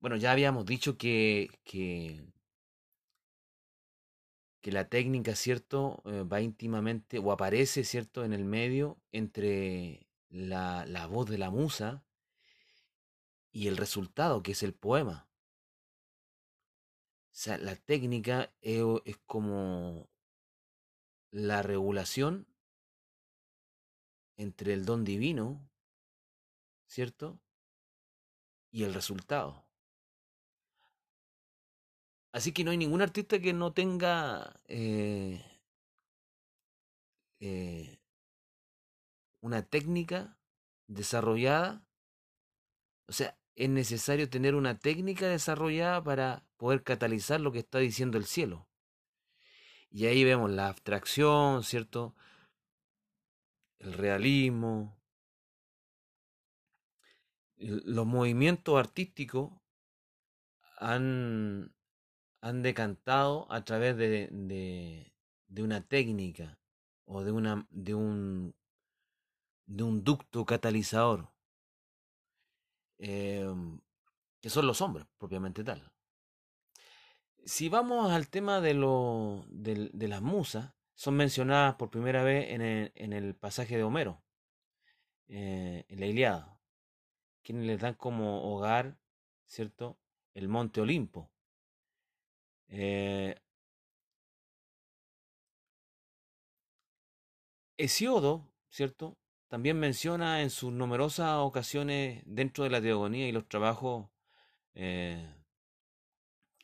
bueno, 0.00 0.16
ya 0.16 0.32
habíamos 0.32 0.66
dicho 0.66 0.96
que, 0.98 1.50
que 1.64 2.24
que 4.60 4.72
la 4.72 4.88
técnica, 4.88 5.34
¿cierto?, 5.36 6.02
eh, 6.04 6.24
va 6.24 6.40
íntimamente 6.40 7.18
o 7.18 7.32
aparece, 7.32 7.84
¿cierto?, 7.84 8.24
en 8.24 8.32
el 8.32 8.44
medio 8.44 8.98
entre 9.12 10.08
la, 10.28 10.84
la 10.86 11.06
voz 11.06 11.28
de 11.30 11.38
la 11.38 11.50
musa 11.50 12.04
y 13.52 13.68
el 13.68 13.76
resultado, 13.76 14.42
que 14.42 14.52
es 14.52 14.62
el 14.62 14.74
poema. 14.74 15.28
O 17.32 17.40
sea, 17.40 17.56
la 17.58 17.76
técnica 17.76 18.52
es, 18.60 18.82
es 19.04 19.16
como 19.26 20.08
la 21.30 21.62
regulación 21.62 22.46
entre 24.36 24.72
el 24.72 24.84
don 24.84 25.04
divino, 25.04 25.68
¿cierto? 26.86 27.40
Y 28.70 28.84
el 28.84 28.94
resultado. 28.94 29.66
Así 32.32 32.52
que 32.52 32.62
no 32.62 32.70
hay 32.70 32.76
ningún 32.76 33.02
artista 33.02 33.40
que 33.40 33.52
no 33.52 33.72
tenga 33.72 34.60
eh, 34.68 35.44
eh, 37.40 37.98
una 39.40 39.62
técnica 39.62 40.38
desarrollada. 40.86 41.84
O 43.08 43.12
sea, 43.12 43.38
es 43.56 43.68
necesario 43.68 44.30
tener 44.30 44.54
una 44.54 44.78
técnica 44.78 45.26
desarrollada 45.26 46.02
para 46.04 46.46
poder 46.58 46.84
catalizar 46.84 47.40
lo 47.40 47.50
que 47.50 47.60
está 47.60 47.78
diciendo 47.78 48.18
el 48.18 48.26
cielo. 48.26 48.67
Y 49.90 50.06
ahí 50.06 50.24
vemos 50.24 50.50
la 50.50 50.68
abstracción, 50.68 51.64
¿cierto? 51.64 52.14
El 53.78 53.94
realismo, 53.94 54.96
los 57.56 58.06
movimientos 58.06 58.78
artísticos 58.78 59.52
han 60.78 61.72
han 62.40 62.62
decantado 62.62 63.50
a 63.50 63.64
través 63.64 63.96
de, 63.96 64.28
de, 64.30 65.62
una 65.62 65.80
técnica 65.80 66.58
o 67.04 67.22
de, 67.22 67.32
una, 67.32 67.66
de, 67.70 67.94
un, 67.94 68.54
de 69.66 69.82
un 69.82 70.04
ducto 70.04 70.44
catalizador, 70.44 71.28
em, 72.98 73.80
que 74.40 74.50
son 74.50 74.66
los 74.66 74.80
hombres, 74.80 75.06
propiamente 75.18 75.64
tal. 75.64 75.92
Si 77.48 77.70
vamos 77.70 78.12
al 78.12 78.28
tema 78.28 78.60
de, 78.60 78.74
lo, 78.74 79.42
de, 79.48 80.06
las 80.06 80.20
musas, 80.20 80.74
son 80.94 81.16
mencionadas 81.16 81.76
por 81.76 81.88
primera 81.88 82.22
vez 82.22 82.50
en 82.50 82.60
el, 82.60 82.92
en 82.94 83.14
el 83.14 83.34
pasaje 83.34 83.78
de 83.78 83.84
Homero, 83.84 84.22
eh, 85.28 85.86
en 85.88 85.98
la 85.98 86.06
Iliada, 86.06 86.60
quienes 87.42 87.64
les 87.64 87.80
dan 87.80 87.94
como 87.94 88.52
hogar, 88.52 88.98
¿cierto?, 89.46 89.98
el 90.34 90.48
monte 90.48 90.82
Olimpo. 90.82 91.30
Eh, 92.68 93.34
Hesiodo, 97.78 98.46
¿cierto? 98.68 99.16
También 99.48 99.80
menciona 99.80 100.42
en 100.42 100.50
sus 100.50 100.70
numerosas 100.70 101.38
ocasiones 101.38 102.22
dentro 102.26 102.64
de 102.64 102.70
la 102.70 102.82
teogonía 102.82 103.26
y 103.26 103.32
los 103.32 103.48
trabajos 103.48 104.10
eh, 104.74 105.34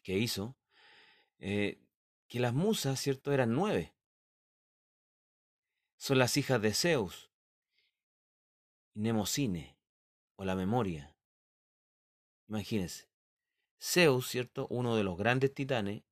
que 0.02 0.18
hizo, 0.18 0.58
eh, 1.38 1.80
que 2.28 2.40
las 2.40 2.54
musas, 2.54 3.00
¿cierto? 3.00 3.32
Eran 3.32 3.52
nueve. 3.52 3.94
Son 5.96 6.18
las 6.18 6.36
hijas 6.36 6.60
de 6.60 6.74
Zeus, 6.74 7.30
Nemocine, 8.94 9.78
o 10.36 10.44
la 10.44 10.54
memoria. 10.54 11.16
Imagínense. 12.48 13.08
Zeus, 13.80 14.28
¿cierto? 14.28 14.66
Uno 14.68 14.96
de 14.96 15.04
los 15.04 15.16
grandes 15.16 15.54
titanes, 15.54 16.02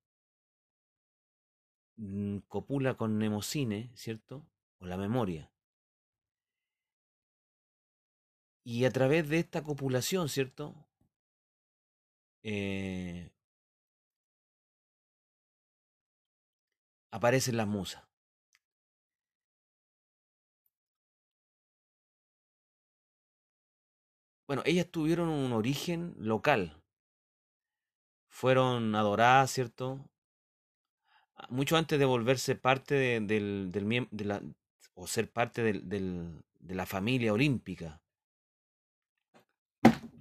mm, 1.97 2.39
copula 2.49 2.97
con 2.97 3.19
Nemocine, 3.19 3.91
¿cierto? 3.95 4.47
O 4.79 4.87
la 4.87 4.97
memoria. 4.97 5.51
Y 8.65 8.85
a 8.85 8.91
través 8.91 9.29
de 9.29 9.41
esta 9.41 9.63
copulación, 9.65 10.29
¿cierto? 10.29 10.75
Eh, 12.45 13.32
aparecen 17.13 17.57
las 17.57 17.69
musas. 17.69 18.03
Bueno, 24.49 24.63
ellas 24.67 24.89
tuvieron 24.91 25.29
un 25.29 25.53
origen 25.53 26.15
local, 26.19 26.83
fueron 28.29 28.95
adoradas, 28.95 29.51
¿cierto? 29.53 30.11
Ah, 31.37 31.47
mucho 31.49 31.77
antes 31.77 31.99
de 31.99 32.05
volverse 32.05 32.57
parte 32.57 32.95
de, 32.95 33.21
del, 33.21 33.71
del, 33.71 34.09
de 34.11 34.25
la, 34.25 34.43
o 34.95 35.07
ser 35.07 35.31
parte 35.31 35.63
de 35.63 36.75
la 36.75 36.87
familia 36.87 37.33
olímpica, 37.33 38.03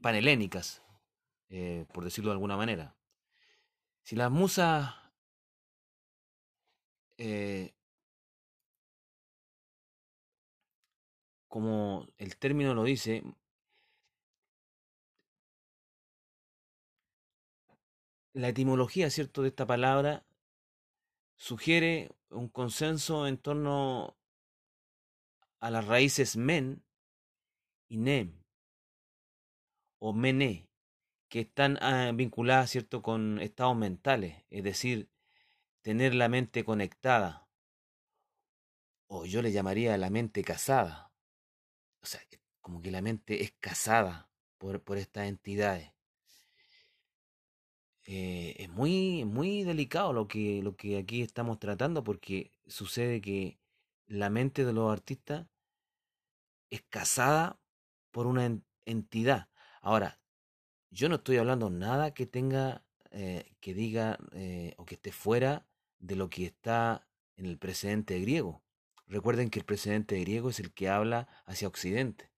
panhelénicas, 0.01 0.83
eh, 1.49 1.85
por 1.93 2.03
decirlo 2.03 2.29
de 2.29 2.35
alguna 2.35 2.57
manera. 2.57 2.95
Si 4.03 4.15
las 4.15 4.31
musas 4.31 5.00
eh, 7.23 7.75
como 11.47 12.07
el 12.17 12.35
término 12.37 12.73
lo 12.73 12.83
dice, 12.83 13.21
la 18.33 18.49
etimología, 18.49 19.11
¿cierto?, 19.11 19.43
de 19.43 19.49
esta 19.49 19.67
palabra 19.67 20.25
sugiere 21.37 22.09
un 22.29 22.49
consenso 22.49 23.27
en 23.27 23.37
torno 23.37 24.17
a 25.59 25.69
las 25.69 25.85
raíces 25.85 26.37
men 26.37 26.83
y 27.87 27.97
nem 27.97 28.43
o 29.99 30.11
mené, 30.11 30.67
que 31.29 31.41
están 31.41 31.77
ah, 31.81 32.11
vinculadas, 32.15 32.71
¿cierto?, 32.71 33.03
con 33.03 33.39
estados 33.39 33.77
mentales, 33.77 34.43
es 34.49 34.63
decir, 34.63 35.11
tener 35.81 36.13
la 36.15 36.29
mente 36.29 36.63
conectada, 36.63 37.47
o 39.07 39.25
yo 39.25 39.41
le 39.41 39.51
llamaría 39.51 39.97
la 39.97 40.09
mente 40.09 40.43
casada, 40.43 41.11
o 42.01 42.05
sea, 42.05 42.21
como 42.61 42.81
que 42.81 42.91
la 42.91 43.01
mente 43.01 43.43
es 43.43 43.51
casada 43.59 44.29
por, 44.57 44.81
por 44.83 44.97
estas 44.97 45.27
entidades. 45.27 45.91
Eh, 48.05 48.55
es 48.57 48.69
muy, 48.69 49.25
muy 49.25 49.63
delicado 49.63 50.11
lo 50.11 50.27
que, 50.27 50.61
lo 50.63 50.75
que 50.75 50.97
aquí 50.97 51.21
estamos 51.21 51.59
tratando 51.59 52.03
porque 52.03 52.51
sucede 52.67 53.21
que 53.21 53.59
la 54.07 54.29
mente 54.29 54.65
de 54.65 54.73
los 54.73 54.91
artistas 54.91 55.47
es 56.69 56.81
casada 56.89 57.59
por 58.11 58.27
una 58.27 58.59
entidad. 58.85 59.49
Ahora, 59.81 60.19
yo 60.89 61.09
no 61.09 61.15
estoy 61.15 61.37
hablando 61.37 61.69
nada 61.69 62.13
que 62.13 62.25
tenga, 62.25 62.83
eh, 63.11 63.53
que 63.59 63.73
diga 63.73 64.17
eh, 64.33 64.73
o 64.77 64.85
que 64.85 64.95
esté 64.95 65.11
fuera 65.11 65.67
de 66.01 66.15
lo 66.15 66.29
que 66.29 66.45
está 66.45 67.07
en 67.37 67.45
el 67.45 67.57
precedente 67.57 68.19
griego. 68.19 68.61
Recuerden 69.07 69.49
que 69.49 69.59
el 69.59 69.65
precedente 69.65 70.19
griego 70.19 70.49
es 70.49 70.59
el 70.59 70.73
que 70.73 70.89
habla 70.89 71.27
hacia 71.45 71.67
Occidente. 71.67 72.31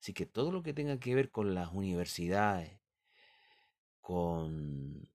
Así 0.00 0.14
que 0.14 0.26
todo 0.26 0.50
lo 0.50 0.62
que 0.62 0.72
tenga 0.72 0.98
que 0.98 1.14
ver 1.14 1.30
con 1.30 1.54
las 1.54 1.72
universidades, 1.72 2.80
con, 4.00 5.08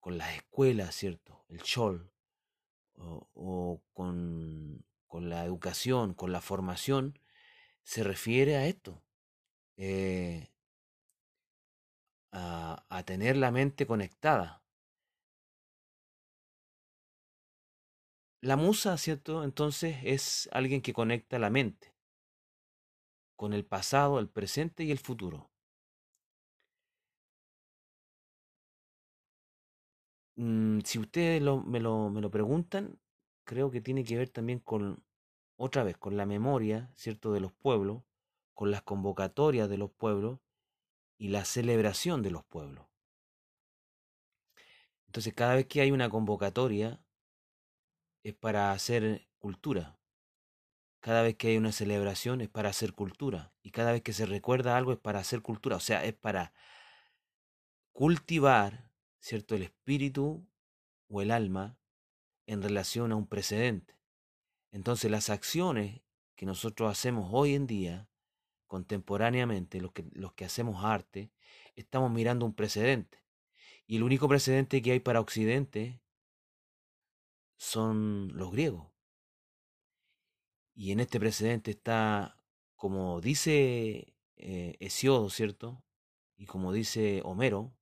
con 0.00 0.18
las 0.18 0.34
escuelas, 0.34 0.94
¿cierto? 0.94 1.44
El 1.48 1.62
chol, 1.62 2.10
o, 2.96 3.82
con, 3.92 4.84
con, 5.06 5.28
la 5.28 5.44
educación, 5.44 6.14
con 6.14 6.30
la 6.32 6.40
formación, 6.40 7.18
se 7.82 8.04
refiere 8.04 8.56
a 8.56 8.66
esto. 8.66 9.02
Eh, 9.76 10.50
a, 12.32 12.84
a 12.88 13.02
tener 13.04 13.36
la 13.36 13.50
mente 13.50 13.86
conectada. 13.86 14.63
La 18.44 18.56
musa, 18.56 18.98
¿cierto? 18.98 19.42
Entonces 19.42 19.96
es 20.04 20.50
alguien 20.52 20.82
que 20.82 20.92
conecta 20.92 21.38
la 21.38 21.48
mente 21.48 21.94
con 23.36 23.54
el 23.54 23.64
pasado, 23.64 24.18
el 24.18 24.28
presente 24.28 24.84
y 24.84 24.90
el 24.90 24.98
futuro. 24.98 25.50
Mm, 30.36 30.80
si 30.84 30.98
ustedes 30.98 31.40
me, 31.40 31.80
lo, 31.80 32.10
me 32.10 32.20
lo 32.20 32.30
preguntan, 32.30 32.98
creo 33.44 33.70
que 33.70 33.80
tiene 33.80 34.04
que 34.04 34.18
ver 34.18 34.28
también 34.28 34.58
con, 34.58 35.02
otra 35.56 35.82
vez, 35.82 35.96
con 35.96 36.18
la 36.18 36.26
memoria, 36.26 36.92
¿cierto?, 36.96 37.32
de 37.32 37.40
los 37.40 37.54
pueblos, 37.54 38.02
con 38.52 38.70
las 38.70 38.82
convocatorias 38.82 39.70
de 39.70 39.78
los 39.78 39.90
pueblos 39.90 40.38
y 41.16 41.28
la 41.28 41.46
celebración 41.46 42.20
de 42.20 42.30
los 42.30 42.44
pueblos. 42.44 42.84
Entonces, 45.06 45.32
cada 45.32 45.54
vez 45.54 45.66
que 45.66 45.80
hay 45.80 45.92
una 45.92 46.10
convocatoria 46.10 47.00
es 48.24 48.34
para 48.34 48.72
hacer 48.72 49.28
cultura. 49.38 50.00
Cada 50.98 51.22
vez 51.22 51.36
que 51.36 51.48
hay 51.48 51.56
una 51.56 51.70
celebración 51.70 52.40
es 52.40 52.48
para 52.48 52.70
hacer 52.70 52.94
cultura. 52.94 53.52
Y 53.62 53.70
cada 53.70 53.92
vez 53.92 54.02
que 54.02 54.12
se 54.12 54.26
recuerda 54.26 54.76
algo 54.76 54.92
es 54.92 54.98
para 54.98 55.20
hacer 55.20 55.40
cultura. 55.42 55.76
O 55.76 55.80
sea, 55.80 56.04
es 56.04 56.14
para 56.14 56.52
cultivar 57.92 58.84
¿cierto? 59.24 59.54
El 59.54 59.62
espíritu 59.62 60.46
o 61.08 61.22
el 61.22 61.30
alma 61.30 61.78
en 62.46 62.60
relación 62.62 63.10
a 63.10 63.16
un 63.16 63.26
precedente. 63.26 63.94
Entonces 64.70 65.10
las 65.10 65.30
acciones 65.30 66.02
que 66.36 66.44
nosotros 66.44 66.90
hacemos 66.90 67.30
hoy 67.32 67.54
en 67.54 67.66
día, 67.66 68.06
contemporáneamente, 68.66 69.80
los 69.80 69.92
que, 69.92 70.04
los 70.12 70.34
que 70.34 70.44
hacemos 70.44 70.84
arte, 70.84 71.32
estamos 71.74 72.10
mirando 72.10 72.44
un 72.44 72.52
precedente. 72.52 73.24
Y 73.86 73.96
el 73.96 74.02
único 74.02 74.28
precedente 74.28 74.82
que 74.82 74.92
hay 74.92 75.00
para 75.00 75.20
Occidente 75.20 76.02
son 77.56 78.36
los 78.36 78.50
griegos. 78.52 78.94
Y 80.74 80.92
en 80.92 81.00
este 81.00 81.20
precedente 81.20 81.70
está, 81.70 82.38
como 82.74 83.20
dice 83.20 84.14
eh, 84.36 84.76
Hesiodo, 84.80 85.30
¿cierto? 85.30 85.84
Y 86.36 86.46
como 86.46 86.72
dice 86.72 87.22
Homero, 87.24 87.72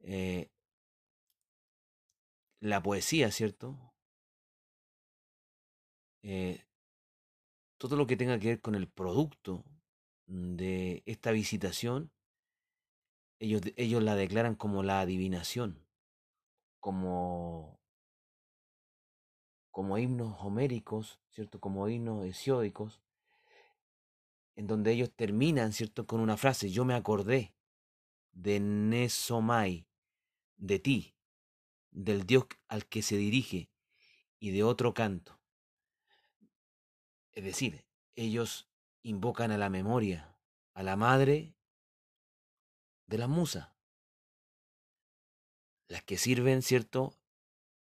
eh, 0.00 0.50
la 2.60 2.82
poesía, 2.82 3.30
¿cierto? 3.30 3.78
Eh, 6.22 6.64
todo 7.78 7.96
lo 7.96 8.06
que 8.06 8.16
tenga 8.16 8.38
que 8.38 8.48
ver 8.48 8.60
con 8.60 8.74
el 8.74 8.88
producto 8.88 9.64
de 10.26 11.02
esta 11.06 11.30
visitación, 11.30 12.10
ellos, 13.38 13.62
ellos 13.76 14.02
la 14.02 14.16
declaran 14.16 14.56
como 14.56 14.82
la 14.82 15.00
adivinación, 15.00 15.86
como, 16.80 17.77
como 19.70 19.98
himnos 19.98 20.36
homéricos, 20.40 21.20
¿cierto? 21.30 21.60
Como 21.60 21.88
himnos 21.88 22.24
hesiódicos, 22.24 23.00
en 24.56 24.66
donde 24.66 24.92
ellos 24.92 25.12
terminan, 25.14 25.72
¿cierto? 25.72 26.06
Con 26.06 26.20
una 26.20 26.36
frase, 26.36 26.70
yo 26.70 26.84
me 26.84 26.94
acordé 26.94 27.54
de 28.32 28.60
Nesomai, 28.60 29.86
de 30.56 30.78
ti, 30.78 31.14
del 31.90 32.26
Dios 32.26 32.46
al 32.68 32.86
que 32.86 33.02
se 33.02 33.16
dirige 33.16 33.70
y 34.38 34.50
de 34.50 34.62
otro 34.64 34.94
canto. 34.94 35.40
Es 37.32 37.44
decir, 37.44 37.86
ellos 38.14 38.68
invocan 39.02 39.52
a 39.52 39.58
la 39.58 39.70
memoria, 39.70 40.36
a 40.74 40.82
la 40.82 40.96
madre 40.96 41.54
de 43.06 43.18
la 43.18 43.26
musa, 43.26 43.74
las 45.88 46.02
que 46.02 46.18
sirven, 46.18 46.62
¿cierto?, 46.62 47.17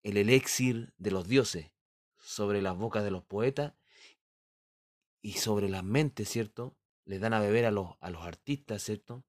el 0.02 0.16
elixir 0.16 0.92
de 0.98 1.10
los 1.10 1.28
dioses 1.28 1.72
sobre 2.18 2.62
las 2.62 2.76
bocas 2.76 3.04
de 3.04 3.10
los 3.10 3.24
poetas 3.24 3.74
y 5.22 5.32
sobre 5.32 5.68
las 5.68 5.84
mentes, 5.84 6.28
¿cierto? 6.28 6.76
Les 7.04 7.20
dan 7.20 7.34
a 7.34 7.40
beber 7.40 7.66
a 7.66 7.70
los, 7.70 7.96
a 8.00 8.10
los 8.10 8.22
artistas, 8.22 8.82
¿cierto? 8.82 9.24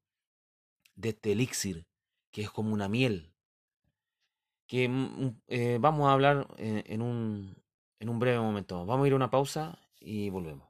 De 0.95 1.09
este 1.09 1.31
elixir 1.31 1.87
que 2.31 2.43
es 2.43 2.51
como 2.51 2.73
una 2.73 2.87
miel, 2.87 3.33
que 4.67 4.87
mm, 4.87 5.41
eh, 5.47 5.77
vamos 5.81 6.07
a 6.07 6.13
hablar 6.13 6.47
en, 6.57 6.83
en, 6.85 7.01
un, 7.01 7.61
en 7.99 8.09
un 8.09 8.19
breve 8.19 8.39
momento. 8.39 8.85
Vamos 8.85 9.05
a 9.05 9.07
ir 9.07 9.13
a 9.13 9.17
una 9.17 9.31
pausa 9.31 9.79
y 9.99 10.29
volvemos. 10.29 10.68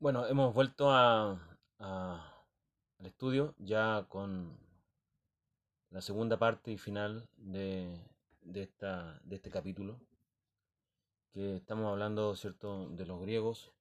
Bueno, 0.00 0.26
hemos 0.26 0.54
vuelto 0.54 0.90
a, 0.90 1.38
a, 1.78 2.44
al 2.98 3.06
estudio 3.06 3.54
ya 3.58 4.06
con 4.08 4.58
la 5.90 6.00
segunda 6.00 6.38
parte 6.38 6.72
y 6.72 6.78
final 6.78 7.28
de, 7.36 8.00
de, 8.40 8.62
esta, 8.62 9.20
de 9.24 9.36
este 9.36 9.50
capítulo, 9.50 10.00
que 11.34 11.56
estamos 11.56 11.90
hablando, 11.90 12.34
¿cierto?, 12.34 12.88
de 12.88 13.04
los 13.04 13.20
griegos 13.20 13.72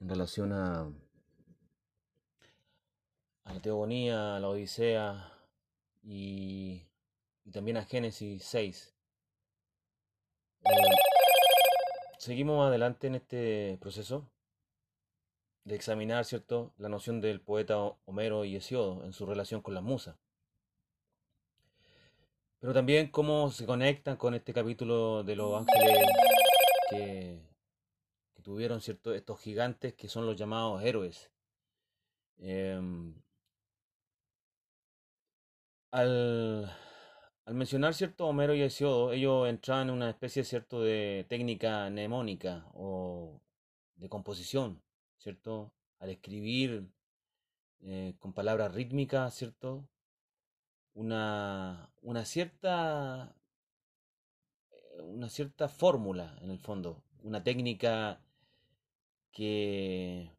en 0.00 0.08
relación 0.08 0.54
a, 0.54 0.90
a 3.44 3.52
la 3.52 3.60
teogonía, 3.60 4.36
a 4.36 4.40
la 4.40 4.48
Odisea 4.48 5.30
y, 6.02 6.86
también 7.52 7.76
a 7.76 7.84
Génesis 7.84 8.42
6. 8.46 8.94
Eh, 10.62 10.70
seguimos 12.18 12.66
adelante 12.66 13.08
en 13.08 13.16
este 13.16 13.76
proceso 13.78 14.26
de 15.70 15.76
examinar, 15.76 16.24
¿cierto?, 16.24 16.74
la 16.78 16.88
noción 16.88 17.20
del 17.20 17.40
poeta 17.40 17.78
Homero 18.04 18.44
y 18.44 18.56
Hesiodo 18.56 19.04
en 19.04 19.12
su 19.12 19.24
relación 19.24 19.62
con 19.62 19.74
la 19.74 19.80
musa. 19.80 20.18
Pero 22.58 22.74
también 22.74 23.10
cómo 23.10 23.50
se 23.50 23.66
conectan 23.66 24.16
con 24.16 24.34
este 24.34 24.52
capítulo 24.52 25.22
de 25.22 25.36
los 25.36 25.54
ángeles 25.56 26.06
que, 26.90 27.40
tuvieron 28.42 28.80
cierto, 28.80 29.14
estos 29.14 29.40
gigantes 29.40 29.94
que 29.94 30.08
son 30.08 30.26
los 30.26 30.36
llamados 30.36 30.82
héroes. 30.82 31.30
Em, 32.38 33.14
al, 35.92 36.70
al, 37.44 37.54
mencionar 37.54 37.94
cierto 37.94 38.26
Homero 38.26 38.54
y 38.54 38.62
Hesiodo, 38.62 39.12
ellos 39.12 39.48
entraban 39.48 39.88
en 39.88 39.94
una 39.94 40.10
especie 40.10 40.42
cierto 40.44 40.82
de 40.82 41.26
técnica 41.28 41.88
mnemónica 41.90 42.66
o 42.74 43.40
de 43.96 44.08
composición, 44.08 44.82
¿cierto? 45.20 45.72
Al 45.98 46.10
escribir 46.10 46.90
eh, 47.82 48.14
con 48.18 48.32
palabras 48.32 48.74
rítmicas, 48.74 49.34
¿cierto? 49.34 49.88
Una, 50.94 51.90
una 52.02 52.24
cierta 52.24 53.34
eh, 54.70 55.02
una 55.02 55.28
cierta 55.28 55.68
fórmula 55.68 56.38
en 56.42 56.50
el 56.50 56.58
fondo, 56.58 57.04
una 57.22 57.42
técnica 57.44 58.20
que, 59.32 60.30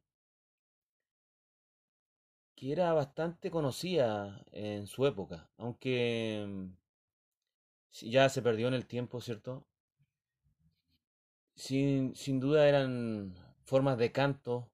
que 2.56 2.72
era 2.72 2.94
bastante 2.94 3.52
conocida 3.52 4.44
en 4.52 4.88
su 4.88 5.06
época, 5.06 5.50
aunque 5.58 6.46
mm, 6.48 6.66
ya 8.10 8.30
se 8.30 8.42
perdió 8.42 8.68
en 8.68 8.74
el 8.74 8.88
tiempo, 8.88 9.22
¿cierto? 9.22 9.66
Sin, 11.56 12.16
sin 12.16 12.40
duda 12.40 12.68
eran 12.68 13.36
formas 13.64 13.98
de 13.98 14.12
canto 14.12 14.71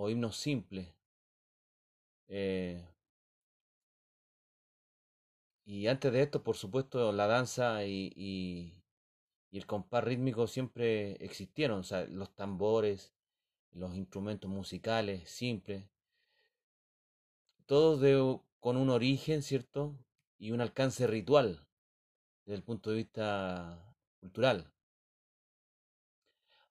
o 0.00 0.08
himnos 0.10 0.36
simples. 0.46 0.88
eh, 2.28 2.80
y 5.64 5.86
antes 5.86 6.12
de 6.12 6.22
esto, 6.22 6.42
por 6.42 6.56
supuesto, 6.56 7.12
la 7.12 7.26
danza 7.26 7.84
y, 7.84 8.12
y- 8.16 8.74
el 9.58 9.66
compás 9.66 10.04
rítmico 10.04 10.46
siempre 10.48 11.12
existieron. 11.24 11.82
Los 12.10 12.34
tambores, 12.36 13.14
los 13.72 13.94
instrumentos 13.96 14.50
musicales 14.50 15.28
simples, 15.30 15.84
todos 17.66 18.00
con 18.58 18.76
un 18.76 18.90
origen, 18.90 19.42
¿cierto? 19.42 19.96
Y 20.38 20.50
un 20.52 20.60
alcance 20.60 21.06
ritual 21.06 21.66
desde 22.46 22.56
el 22.58 22.64
punto 22.64 22.90
de 22.90 22.96
vista 22.96 23.96
cultural. 24.20 24.72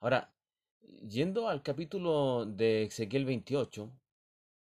Ahora, 0.01 0.29
yendo 1.07 1.47
al 1.49 1.61
capítulo 1.63 2.45
de 2.45 2.83
Ezequiel 2.83 3.25
28, 3.25 3.91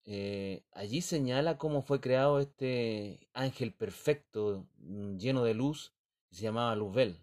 eh, 0.04 0.64
allí 0.72 1.02
señala 1.02 1.58
cómo 1.58 1.82
fue 1.82 2.00
creado 2.00 2.40
este 2.40 3.28
ángel 3.34 3.72
perfecto, 3.74 4.66
mm, 4.78 5.16
lleno 5.18 5.44
de 5.44 5.54
luz, 5.54 5.94
que 6.28 6.36
se 6.36 6.42
llamaba 6.44 6.76
Luzbel. 6.76 7.20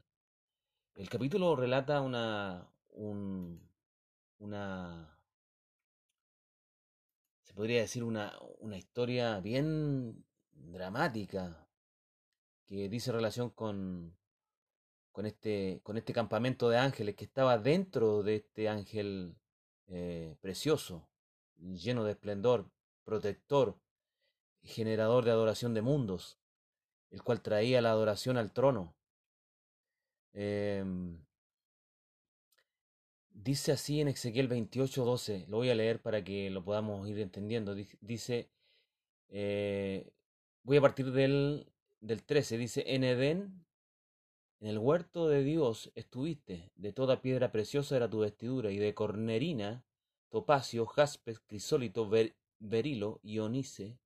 El 0.95 1.09
capítulo 1.09 1.55
relata 1.55 2.01
una, 2.01 2.67
un- 2.91 3.61
una, 4.39 5.17
se 7.43 7.53
podría 7.53 7.81
decir 7.81 8.03
una, 8.03 8.33
una 8.59 8.77
historia 8.77 9.39
bien 9.39 10.25
dramática 10.51 11.67
que 12.65 12.89
dice 12.89 13.11
relación 13.11 13.49
con, 13.51 14.15
con 15.13 15.25
este, 15.25 15.79
con 15.83 15.97
este 15.97 16.11
campamento 16.13 16.69
de 16.69 16.77
ángeles 16.79 17.15
que 17.15 17.23
estaba 17.25 17.57
dentro 17.57 18.23
de 18.23 18.35
este 18.37 18.67
ángel 18.67 19.35
eh, 19.87 20.35
precioso, 20.41 21.07
lleno 21.57 22.03
de 22.03 22.11
esplendor, 22.13 22.69
protector, 23.05 23.77
generador 24.63 25.23
de 25.25 25.31
adoración 25.31 25.73
de 25.73 25.81
mundos, 25.83 26.39
el 27.11 27.23
cual 27.23 27.41
traía 27.41 27.81
la 27.81 27.91
adoración 27.91 28.37
al 28.37 28.51
trono. 28.51 28.95
Em, 30.33 31.23
dice 33.31 33.71
así 33.71 34.01
en 34.01 34.07
Ezequiel 34.07 34.47
28, 34.47 35.03
12, 35.05 35.45
lo 35.47 35.57
voy 35.57 35.69
a 35.69 35.75
leer 35.75 36.01
para 36.01 36.23
que 36.23 36.49
lo 36.49 36.63
podamos 36.63 37.07
ir 37.07 37.19
entendiendo. 37.19 37.75
Di- 37.75 37.87
Dice, 38.01 38.49
eh, 39.29 40.11
voy 40.63 40.77
a 40.77 40.81
partir 40.81 41.11
del, 41.11 41.67
del 42.01 42.23
13, 42.23 42.57
dice, 42.57 42.83
en 42.87 43.03
Edén 43.03 43.65
En 44.63 44.69
el 44.69 44.77
huerto 44.77 45.27
de 45.27 45.43
Dios 45.43 45.91
estuviste, 45.93 46.71
de 46.77 46.93
toda 46.93 47.21
piedra 47.21 47.51
preciosa 47.51 47.97
era 47.97 48.09
tu 48.09 48.19
vestidura, 48.19 48.71
y 48.71 48.77
de 48.77 48.93
cornerina, 48.93 49.83
topacio, 50.29 50.85
jaspe, 50.85 51.35
crisólito, 51.47 52.09
berilo 52.59 53.19
y 53.23 53.39
onice, 53.39 53.99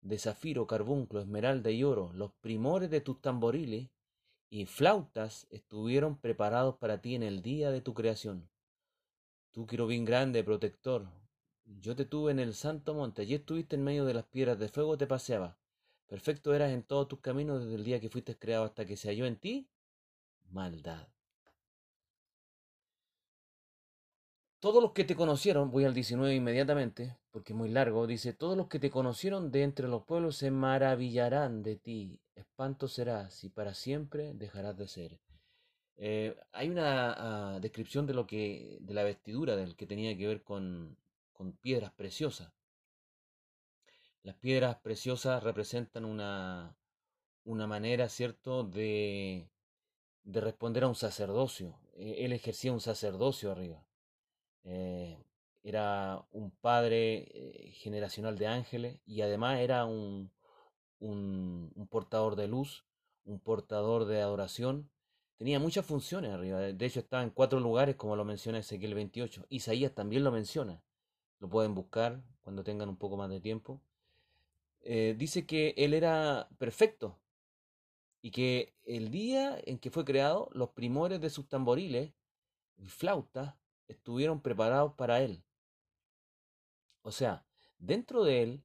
de 0.00 0.18
zafiro, 0.18 0.66
carbunclo, 0.66 1.20
esmeralda 1.20 1.70
y 1.70 1.84
oro, 1.84 2.12
los 2.12 2.32
primores 2.40 2.90
de 2.90 3.00
tus 3.00 3.20
tamboriles 3.20 3.88
y 4.50 4.66
flautas 4.66 5.46
estuvieron 5.48 6.18
preparados 6.18 6.74
para 6.78 7.00
ti 7.00 7.14
en 7.14 7.22
el 7.22 7.40
día 7.40 7.70
de 7.70 7.80
tu 7.80 7.94
creación. 7.94 8.50
Tú, 9.52 9.64
querubín 9.64 10.04
grande, 10.04 10.42
protector, 10.42 11.06
yo 11.64 11.94
te 11.94 12.04
tuve 12.04 12.32
en 12.32 12.40
el 12.40 12.54
santo 12.54 12.94
monte, 12.94 13.22
allí 13.22 13.34
estuviste 13.34 13.76
en 13.76 13.84
medio 13.84 14.04
de 14.06 14.14
las 14.14 14.24
piedras 14.24 14.58
de 14.58 14.70
fuego, 14.70 14.98
te 14.98 15.06
paseaba. 15.06 15.56
Perfecto 16.08 16.54
eras 16.54 16.72
en 16.72 16.82
todos 16.82 17.06
tus 17.06 17.20
caminos 17.20 17.62
desde 17.62 17.76
el 17.76 17.84
día 17.84 18.00
que 18.00 18.08
fuiste 18.08 18.36
creado 18.36 18.64
hasta 18.64 18.86
que 18.86 18.96
se 18.96 19.08
halló 19.08 19.26
en 19.26 19.36
ti 19.36 19.68
maldad. 20.50 21.06
Todos 24.60 24.82
los 24.82 24.92
que 24.92 25.04
te 25.04 25.14
conocieron, 25.14 25.70
voy 25.70 25.84
al 25.84 25.94
19 25.94 26.34
inmediatamente, 26.34 27.16
porque 27.30 27.52
es 27.52 27.56
muy 27.56 27.68
largo, 27.68 28.08
dice, 28.08 28.32
todos 28.32 28.56
los 28.56 28.66
que 28.66 28.80
te 28.80 28.90
conocieron 28.90 29.52
de 29.52 29.62
entre 29.62 29.86
los 29.86 30.02
pueblos 30.02 30.36
se 30.36 30.50
maravillarán 30.50 31.62
de 31.62 31.76
ti, 31.76 32.20
espanto 32.34 32.88
serás 32.88 33.44
y 33.44 33.50
para 33.50 33.74
siempre 33.74 34.34
dejarás 34.34 34.76
de 34.76 34.88
ser. 34.88 35.20
Eh, 35.96 36.36
hay 36.52 36.70
una 36.70 37.54
ah, 37.54 37.60
descripción 37.60 38.06
de 38.06 38.14
lo 38.14 38.26
que, 38.26 38.78
de 38.80 38.94
la 38.94 39.04
vestidura 39.04 39.54
del 39.54 39.76
que 39.76 39.86
tenía 39.86 40.16
que 40.16 40.26
ver 40.26 40.42
con, 40.42 40.96
con 41.32 41.52
piedras 41.52 41.92
preciosas. 41.92 42.52
Las 44.22 44.36
piedras 44.36 44.76
preciosas 44.76 45.42
representan 45.42 46.04
una, 46.04 46.76
una 47.44 47.66
manera, 47.66 48.08
¿cierto?, 48.08 48.64
de, 48.64 49.50
de 50.24 50.40
responder 50.40 50.84
a 50.84 50.88
un 50.88 50.94
sacerdocio. 50.94 51.78
Eh, 51.94 52.24
Él 52.24 52.32
ejercía 52.32 52.72
un 52.72 52.80
sacerdocio 52.80 53.50
arriba. 53.50 53.84
Eh, 54.64 55.18
era 55.62 56.26
un 56.32 56.50
padre 56.50 57.26
eh, 57.32 57.72
generacional 57.72 58.38
de 58.38 58.46
ángeles 58.46 59.00
y 59.06 59.22
además 59.22 59.60
era 59.60 59.84
un, 59.86 60.30
un, 61.00 61.88
portador 61.90 62.36
de 62.36 62.48
luz, 62.48 62.84
un 63.24 63.40
portador 63.40 64.04
de 64.06 64.20
adoración. 64.20 64.90
Tenía 65.36 65.58
muchas 65.58 65.86
funciones 65.86 66.32
arriba. 66.32 66.60
De 66.60 66.86
hecho, 66.86 67.00
estaba 67.00 67.22
en 67.22 67.30
cuatro 67.30 67.60
lugares, 67.60 67.96
como 67.96 68.16
lo 68.16 68.24
menciona 68.24 68.58
Ezequiel 68.58 68.94
28. 68.94 69.46
Isaías 69.48 69.94
también 69.94 70.24
lo 70.24 70.32
menciona. 70.32 70.82
Lo 71.38 71.48
pueden 71.48 71.74
buscar 71.74 72.22
cuando 72.42 72.64
tengan 72.64 72.88
un 72.88 72.96
poco 72.96 73.16
más 73.16 73.30
de 73.30 73.40
tiempo. 73.40 73.80
Eh, 74.82 75.14
dice 75.18 75.46
que 75.46 75.74
él 75.76 75.92
era 75.92 76.48
perfecto 76.58 77.18
y 78.22 78.30
que 78.30 78.74
el 78.84 79.10
día 79.10 79.58
en 79.64 79.78
que 79.78 79.90
fue 79.90 80.04
creado, 80.04 80.48
los 80.52 80.70
primores 80.70 81.20
de 81.20 81.30
sus 81.30 81.48
tamboriles 81.48 82.12
y 82.76 82.88
flautas 82.88 83.54
estuvieron 83.86 84.40
preparados 84.40 84.94
para 84.94 85.20
él. 85.22 85.42
O 87.02 87.10
sea, 87.10 87.46
dentro 87.78 88.24
de 88.24 88.42
él, 88.42 88.64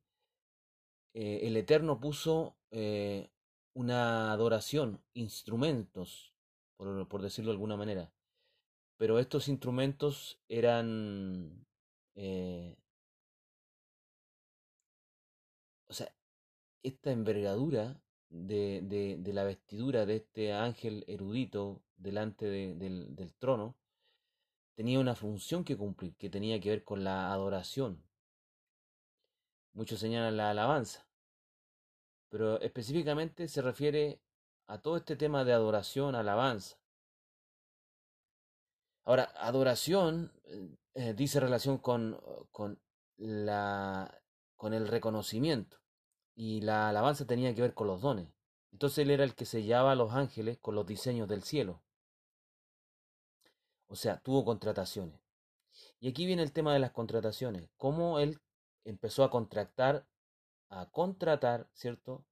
eh, 1.13 1.41
el 1.43 1.57
Eterno 1.57 1.99
puso 1.99 2.57
eh, 2.71 3.29
una 3.73 4.31
adoración, 4.31 5.03
instrumentos, 5.13 6.33
por, 6.75 7.07
por 7.07 7.21
decirlo 7.21 7.51
de 7.51 7.55
alguna 7.55 7.77
manera. 7.77 8.11
Pero 8.97 9.19
estos 9.19 9.47
instrumentos 9.47 10.39
eran, 10.47 11.65
esta 16.83 17.11
envergadura 17.11 17.99
de, 18.29 18.81
de, 18.83 19.17
de 19.19 19.33
la 19.33 19.43
vestidura 19.43 20.05
de 20.05 20.17
este 20.17 20.53
ángel 20.53 21.03
erudito 21.07 21.81
delante 21.95 22.45
de- 22.45 22.75
del, 22.75 23.15
del 23.15 23.33
trono 23.35 23.75
tenía 24.75 24.99
una 24.99 25.15
función 25.15 25.63
que 25.63 25.77
cumplir, 25.77 26.15
que 26.15 26.29
tenía 26.29 26.59
que 26.59 26.69
ver 26.69 26.83
con 26.83 27.03
la 27.03 27.31
adoración. 27.31 28.03
Muchos 29.73 29.99
señalan 29.99 30.37
la 30.37 30.49
alabanza, 30.49 31.07
pero 32.29 32.59
específicamente 32.59 33.47
se 33.47 33.61
refiere 33.61 34.19
a 34.67 34.81
todo 34.81 34.97
este 34.97 35.15
tema 35.15 35.43
de 35.43 35.53
adoración, 35.53 36.15
alabanza. 36.15 36.77
Ahora, 39.05 39.31
adoración 39.35 40.31
eh, 40.95 41.13
dice 41.13 41.39
relación 41.39 41.77
con, 41.77 42.19
con 42.51 42.79
la, 43.17 44.21
con 44.55 44.73
el 44.73 44.87
reconocimiento 44.87 45.82
y 46.35 46.61
la 46.61 46.89
alabanza 46.89 47.25
tenía 47.25 47.53
que 47.53 47.61
ver 47.61 47.73
con 47.73 47.87
los 47.87 48.01
dones. 48.01 48.27
Entonces 48.71 48.99
él 48.99 49.11
era 49.11 49.23
el 49.23 49.35
que 49.35 49.45
sellaba 49.45 49.91
a 49.91 49.95
los 49.95 50.13
ángeles 50.13 50.57
con 50.59 50.75
los 50.75 50.85
diseños 50.85 51.27
del 51.27 51.43
cielo. 51.43 51.81
O 53.87 53.95
sea, 53.95 54.19
tuvo 54.19 54.43
contrataciones. 54.43 55.19
Y 55.99 56.09
aquí 56.09 56.25
viene 56.25 56.43
el 56.43 56.51
tema 56.51 56.73
de 56.73 56.79
las 56.79 56.91
contrataciones. 56.91 57.69
Cómo 57.77 58.19
él 58.19 58.39
empezó 58.85 59.23
a 59.23 59.29
contratar, 59.29 60.07
a 60.69 60.89
contratar, 60.89 61.69
¿cierto? 61.73 62.25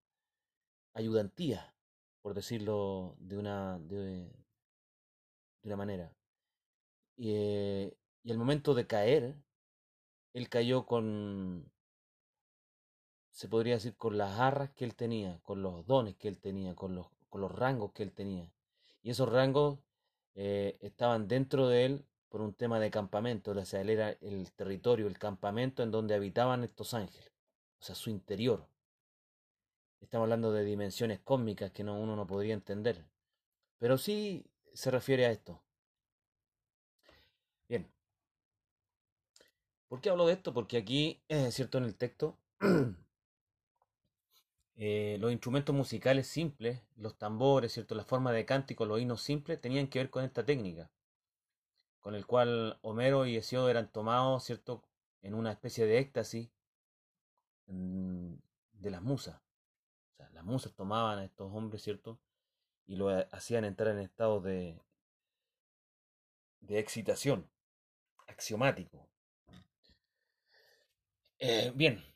Ayudantías, 0.93 1.73
por 2.21 2.33
decirlo 2.33 3.15
de 3.19 3.37
una, 3.37 3.79
de, 3.79 4.23
de 5.61 5.65
una 5.65 5.77
manera. 5.77 6.15
Y, 7.15 7.33
eh, 7.35 7.97
y 8.23 8.31
al 8.31 8.37
momento 8.37 8.73
de 8.73 8.87
caer, 8.87 9.35
él 10.33 10.49
cayó 10.49 10.85
con, 10.85 11.70
se 13.31 13.47
podría 13.47 13.75
decir, 13.75 13.95
con 13.95 14.17
las 14.17 14.39
arras 14.39 14.71
que 14.71 14.85
él 14.85 14.95
tenía, 14.95 15.39
con 15.43 15.61
los 15.61 15.85
dones 15.85 16.15
que 16.15 16.27
él 16.27 16.39
tenía, 16.39 16.75
con 16.75 16.95
los, 16.95 17.07
con 17.29 17.41
los 17.41 17.51
rangos 17.51 17.91
que 17.93 18.03
él 18.03 18.11
tenía. 18.11 18.51
Y 19.03 19.11
esos 19.11 19.29
rangos 19.29 19.79
eh, 20.35 20.77
estaban 20.81 21.27
dentro 21.27 21.67
de 21.67 21.85
él 21.85 22.05
por 22.29 22.41
un 22.41 22.53
tema 22.53 22.79
de 22.79 22.91
campamento, 22.91 23.51
o 23.51 23.65
sea, 23.65 23.81
él 23.81 23.89
era 23.89 24.11
el 24.21 24.51
territorio, 24.53 25.07
el 25.07 25.19
campamento 25.19 25.83
en 25.83 25.91
donde 25.91 26.15
habitaban 26.15 26.63
estos 26.63 26.93
ángeles, 26.93 27.31
o 27.79 27.83
sea, 27.83 27.95
su 27.95 28.09
interior. 28.09 28.67
Estamos 29.99 30.25
hablando 30.25 30.53
de 30.53 30.63
dimensiones 30.63 31.19
cósmicas 31.19 31.71
que 31.71 31.83
no, 31.83 31.99
uno 31.99 32.15
no 32.15 32.25
podría 32.25 32.53
entender, 32.53 33.05
pero 33.79 33.97
sí 33.97 34.45
se 34.73 34.91
refiere 34.91 35.25
a 35.25 35.31
esto. 35.31 35.61
Bien. 37.67 37.91
¿Por 39.89 39.99
qué 39.99 40.09
hablo 40.09 40.25
de 40.25 40.33
esto? 40.33 40.53
Porque 40.53 40.77
aquí, 40.77 41.21
es 41.27 41.53
cierto, 41.53 41.79
en 41.79 41.83
el 41.83 41.95
texto, 41.95 42.37
eh, 44.75 45.17
los 45.19 45.31
instrumentos 45.31 45.75
musicales 45.75 46.27
simples, 46.27 46.81
los 46.95 47.17
tambores, 47.17 47.73
¿cierto? 47.73 47.95
la 47.95 48.05
forma 48.05 48.31
de 48.31 48.45
cántico, 48.45 48.85
los 48.85 48.99
himnos 48.99 49.21
simples, 49.21 49.61
tenían 49.61 49.87
que 49.87 49.99
ver 49.99 50.09
con 50.09 50.23
esta 50.23 50.45
técnica 50.45 50.89
con 52.01 52.15
el 52.15 52.25
cual 52.25 52.79
Homero 52.81 53.25
y 53.25 53.37
Hesíodo 53.37 53.69
eran 53.69 53.91
tomados, 53.91 54.43
¿cierto?, 54.43 54.83
en 55.21 55.35
una 55.35 55.51
especie 55.51 55.85
de 55.85 55.99
éxtasis 55.99 56.49
mm, 57.67 58.33
de 58.73 58.89
las 58.89 59.01
musas. 59.03 59.39
O 60.13 60.15
sea, 60.17 60.29
las 60.31 60.43
musas 60.43 60.73
tomaban 60.73 61.19
a 61.19 61.25
estos 61.25 61.53
hombres, 61.53 61.83
¿cierto?, 61.83 62.19
y 62.87 62.95
lo 62.95 63.09
hacían 63.31 63.63
entrar 63.65 63.95
en 63.95 63.99
estado 63.99 64.41
de, 64.41 64.81
de 66.59 66.79
excitación, 66.79 67.47
axiomático. 68.27 69.07
Eh, 71.39 71.71
bien. 71.75 72.10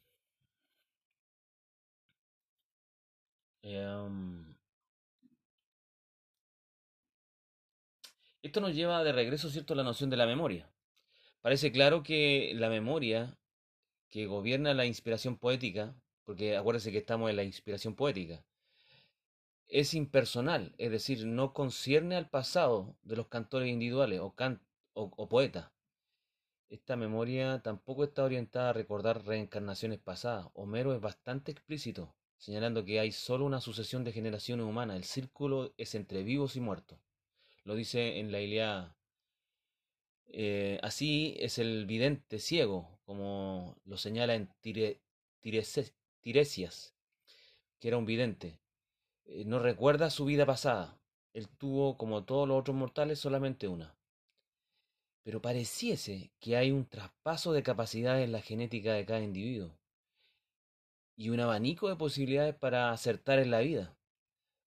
Em, 3.66 4.56
Esto 8.44 8.62
nos 8.62 8.76
lleva 8.76 9.04
de 9.04 9.12
regreso, 9.12 9.50
¿cierto?, 9.50 9.74
a 9.74 9.76
la 9.76 9.84
noción 9.84 10.12
de 10.12 10.18
la 10.18 10.28
memoria. 10.28 10.70
Parece 11.42 11.72
claro 11.72 12.04
que 12.04 12.54
la 12.54 12.70
memoria 12.70 13.40
que 14.12 14.28
gobierna 14.28 14.76
la 14.76 14.86
inspiración 14.86 15.38
poética, 15.38 15.96
porque 16.26 16.56
acuérdense 16.56 16.92
que 16.92 17.00
estamos 17.00 17.32
en 17.32 17.38
la 17.38 17.44
inspiración 17.44 17.96
poética, 17.96 18.46
es 19.68 19.96
impersonal, 19.96 20.76
es 20.78 20.92
decir, 20.92 21.26
no 21.26 21.54
concierne 21.54 22.16
al 22.16 22.30
pasado 22.30 22.96
de 23.02 23.16
los 23.16 23.30
cantores 23.30 23.68
individuales 23.70 24.20
o, 24.20 24.36
o 24.94 25.28
poetas. 25.28 25.72
Esta 26.70 26.96
memoria 26.96 27.64
tampoco 27.64 28.04
está 28.04 28.26
orientada 28.26 28.70
a 28.70 28.74
recordar 28.74 29.26
reencarnaciones 29.26 29.98
pasadas. 29.98 30.50
Homero 30.54 30.94
es 30.94 31.02
bastante 31.02 31.52
explícito, 31.52 32.14
señalando 32.38 32.86
que 32.86 33.00
hay 33.00 33.12
solo 33.12 33.46
una 33.46 33.62
sucesión 33.62 34.04
de 34.04 34.12
generaciones 34.12 34.66
humanas, 34.66 34.98
el 34.98 35.04
círculo 35.04 35.74
es 35.78 35.96
entre 35.96 36.24
vivos 36.24 36.56
y 36.56 36.60
muertos 36.62 37.00
lo 37.66 37.76
dice 37.76 38.20
en 38.20 38.32
la 38.32 38.40
Ilíada. 38.40 38.96
Eh, 40.28 40.80
así 40.82 41.36
es 41.40 41.58
el 41.60 41.86
vidente 41.86 42.40
ciego, 42.40 43.00
como 43.06 43.76
lo 43.86 43.98
señala 43.98 44.36
en 44.36 44.50
Tiresias, 45.42 45.94
que 47.80 47.88
era 47.88 47.98
un 47.98 48.06
vidente. 48.06 48.60
Eh, 49.26 49.44
no 49.46 49.60
recuerda 49.60 50.10
su 50.10 50.26
vida 50.26 50.46
pasada. 50.46 51.00
Él 51.34 51.50
tuvo, 51.50 51.98
como 51.98 52.24
todos 52.24 52.48
los 52.48 52.60
otros 52.60 52.78
mortales, 52.78 53.20
solamente 53.20 53.68
una. 53.68 53.98
Pero 55.24 55.42
pareciese 55.42 56.32
que 56.40 56.56
hay 56.56 56.72
un 56.72 56.86
traspaso 56.86 57.52
de 57.52 57.64
capacidades 57.64 58.26
en 58.26 58.32
la 58.32 58.42
genética 58.42 58.94
de 58.94 59.06
cada 59.06 59.22
individuo 59.22 59.76
y 61.16 61.30
un 61.30 61.40
abanico 61.40 61.90
de 61.90 61.96
posibilidades 61.96 62.56
para 62.56 62.92
acertar 62.92 63.40
en 63.40 63.52
la 63.52 63.60
vida. 63.60 63.96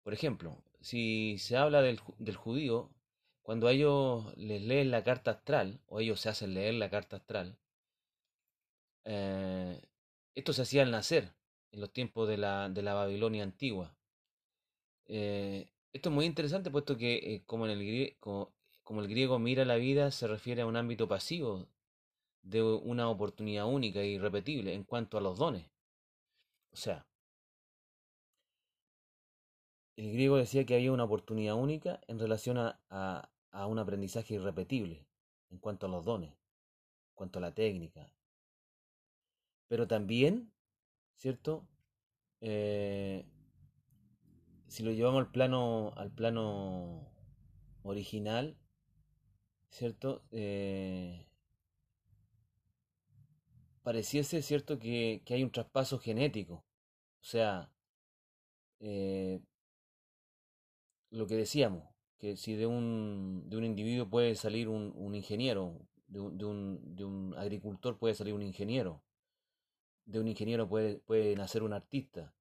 Por 0.02 0.14
ejemplo, 0.14 0.62
si 0.80 1.38
se 1.38 1.56
habla 1.56 1.82
del, 1.82 2.00
del 2.18 2.36
judío, 2.36 2.90
cuando 3.42 3.68
ellos 3.68 4.36
les 4.36 4.62
leen 4.62 4.90
la 4.90 5.04
carta 5.04 5.32
astral, 5.32 5.80
o 5.86 6.00
ellos 6.00 6.20
se 6.20 6.28
hacen 6.28 6.54
leer 6.54 6.74
la 6.74 6.90
carta 6.90 7.16
astral, 7.16 7.58
eh, 9.04 9.80
esto 10.34 10.52
se 10.52 10.62
hacía 10.62 10.82
al 10.82 10.90
nacer, 10.90 11.32
en 11.72 11.80
los 11.80 11.92
tiempos 11.92 12.28
de 12.28 12.36
la, 12.36 12.68
de 12.68 12.82
la 12.82 12.94
Babilonia 12.94 13.42
antigua. 13.42 13.96
Eh, 15.06 15.70
esto 15.92 16.10
es 16.10 16.14
muy 16.14 16.26
interesante, 16.26 16.70
puesto 16.70 16.96
que 16.96 17.14
eh, 17.16 17.42
como, 17.46 17.66
el, 17.66 17.78
griego 19.08 19.38
mira 19.38 19.64
la 19.64 19.76
vida, 19.76 20.10
se 20.10 20.26
refiere 20.26 20.62
a 20.62 20.66
un 20.66 20.76
ámbito 20.76 21.08
pasivo 21.08 21.66
de 22.42 22.62
una 22.62 23.08
oportunidad 23.08 23.66
única 23.66 24.04
y 24.04 24.14
irrepetible 24.14 24.74
en 24.74 24.84
cuanto 24.84 25.18
a 25.18 25.20
los 25.22 25.38
dones. 25.38 25.66
O 26.78 26.80
sea, 26.80 27.04
el 29.96 30.12
griego 30.12 30.36
decía 30.36 30.64
que 30.64 30.76
había 30.76 30.92
una 30.92 31.02
oportunidad 31.02 31.56
única 31.56 32.00
en 32.06 32.20
relación 32.20 32.56
a, 32.56 32.80
a, 32.88 33.66
un 33.66 33.80
aprendizaje 33.80 34.34
irrepetible 34.34 35.04
en 35.50 35.58
cuanto 35.58 35.86
a 35.86 35.88
los 35.88 36.04
dones, 36.04 36.30
en 36.30 37.14
cuanto 37.16 37.40
a 37.40 37.42
la 37.42 37.52
técnica. 37.52 38.12
Pero 39.66 39.88
también, 39.88 40.52
¿cierto? 41.16 41.66
Eh, 42.40 43.26
si 44.68 44.84
lo 44.84 44.92
llevamos 44.92 45.18
al 45.18 45.32
plano, 45.32 45.92
al 45.96 46.12
plano 46.12 47.10
original, 47.82 48.56
¿cierto? 49.68 50.22
Eh, 50.30 51.26
pareciese, 53.82 54.42
¿cierto?, 54.42 54.78
que, 54.78 55.22
que, 55.24 55.34
hay 55.34 55.42
un 55.42 55.50
traspaso 55.50 55.98
genético. 55.98 56.67
O 57.20 57.24
sea, 57.24 57.70
eh, 58.80 59.40
lo 61.10 61.26
que 61.26 61.36
decíamos, 61.36 61.84
que 62.18 62.36
si 62.36 62.54
de 62.54 62.66
un, 62.66 63.44
de 63.48 63.56
un 63.56 63.64
individuo 63.64 64.08
puede 64.08 64.34
salir 64.34 64.68
un, 64.68 64.92
un 64.96 65.14
ingeniero, 65.14 65.80
de 66.06 66.20
un, 66.20 66.38
de, 66.38 66.44
un, 66.44 66.96
de 66.96 67.04
un, 67.04 67.34
agricultor 67.36 67.98
puede 67.98 68.14
salir 68.14 68.34
un 68.34 68.42
ingeniero, 68.42 69.02
de 70.06 70.20
un 70.20 70.28
ingeniero 70.28 70.68
puede, 70.68 70.98
puede 71.00 71.36
nacer 71.36 71.62
un 71.62 71.72
artista. 71.72 72.34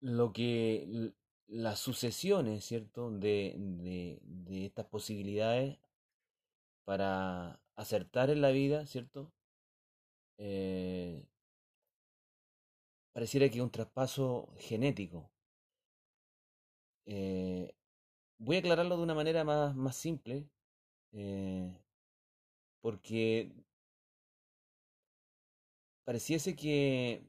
Lo 0.00 0.32
que 0.32 1.12
las 1.46 1.78
sucesiones, 1.80 2.64
¿cierto?, 2.64 3.10
de, 3.10 3.54
de, 3.58 4.20
de 4.22 4.66
estas 4.66 4.86
posibilidades 4.86 5.78
para 6.84 7.60
acertar 7.76 8.30
en 8.30 8.40
la 8.42 8.50
vida, 8.50 8.86
¿cierto? 8.86 9.32
Eh, 10.38 11.26
pareciera 13.14 13.48
que 13.48 13.58
es 13.58 13.64
un 13.64 13.70
traspaso 13.70 14.52
genético. 14.58 15.30
Eh, 17.06 17.74
voy 18.38 18.56
a 18.56 18.58
aclararlo 18.60 18.96
de 18.96 19.02
una 19.04 19.14
manera 19.14 19.44
más, 19.44 19.76
más 19.76 19.96
simple, 19.96 20.48
eh, 21.12 21.78
porque 22.80 23.52
pareciese 26.04 26.54
que, 26.56 27.24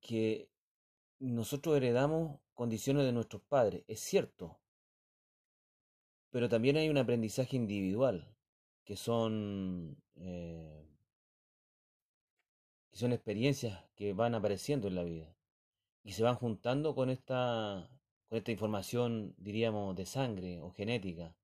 que 0.00 0.50
nosotros 1.20 1.76
heredamos 1.76 2.40
condiciones 2.54 3.04
de 3.04 3.12
nuestros 3.12 3.42
padres, 3.42 3.84
es 3.88 4.00
cierto, 4.00 4.60
pero 6.30 6.48
también 6.48 6.76
hay 6.76 6.88
un 6.88 6.98
aprendizaje 6.98 7.56
individual, 7.56 8.34
que 8.84 8.96
son, 8.96 9.96
eh, 10.16 10.89
son 13.00 13.12
experiencias 13.12 13.82
que 13.96 14.12
van 14.12 14.34
apareciendo 14.34 14.88
en 14.88 14.94
la 14.94 15.02
vida 15.02 15.34
y 16.04 16.12
se 16.12 16.22
van 16.22 16.36
juntando 16.36 16.94
con 16.94 17.10
esta, 17.10 17.90
con 18.28 18.38
esta 18.38 18.52
información, 18.52 19.34
diríamos, 19.38 19.96
de 19.96 20.06
sangre 20.06 20.60
o 20.60 20.70
genética 20.70 21.34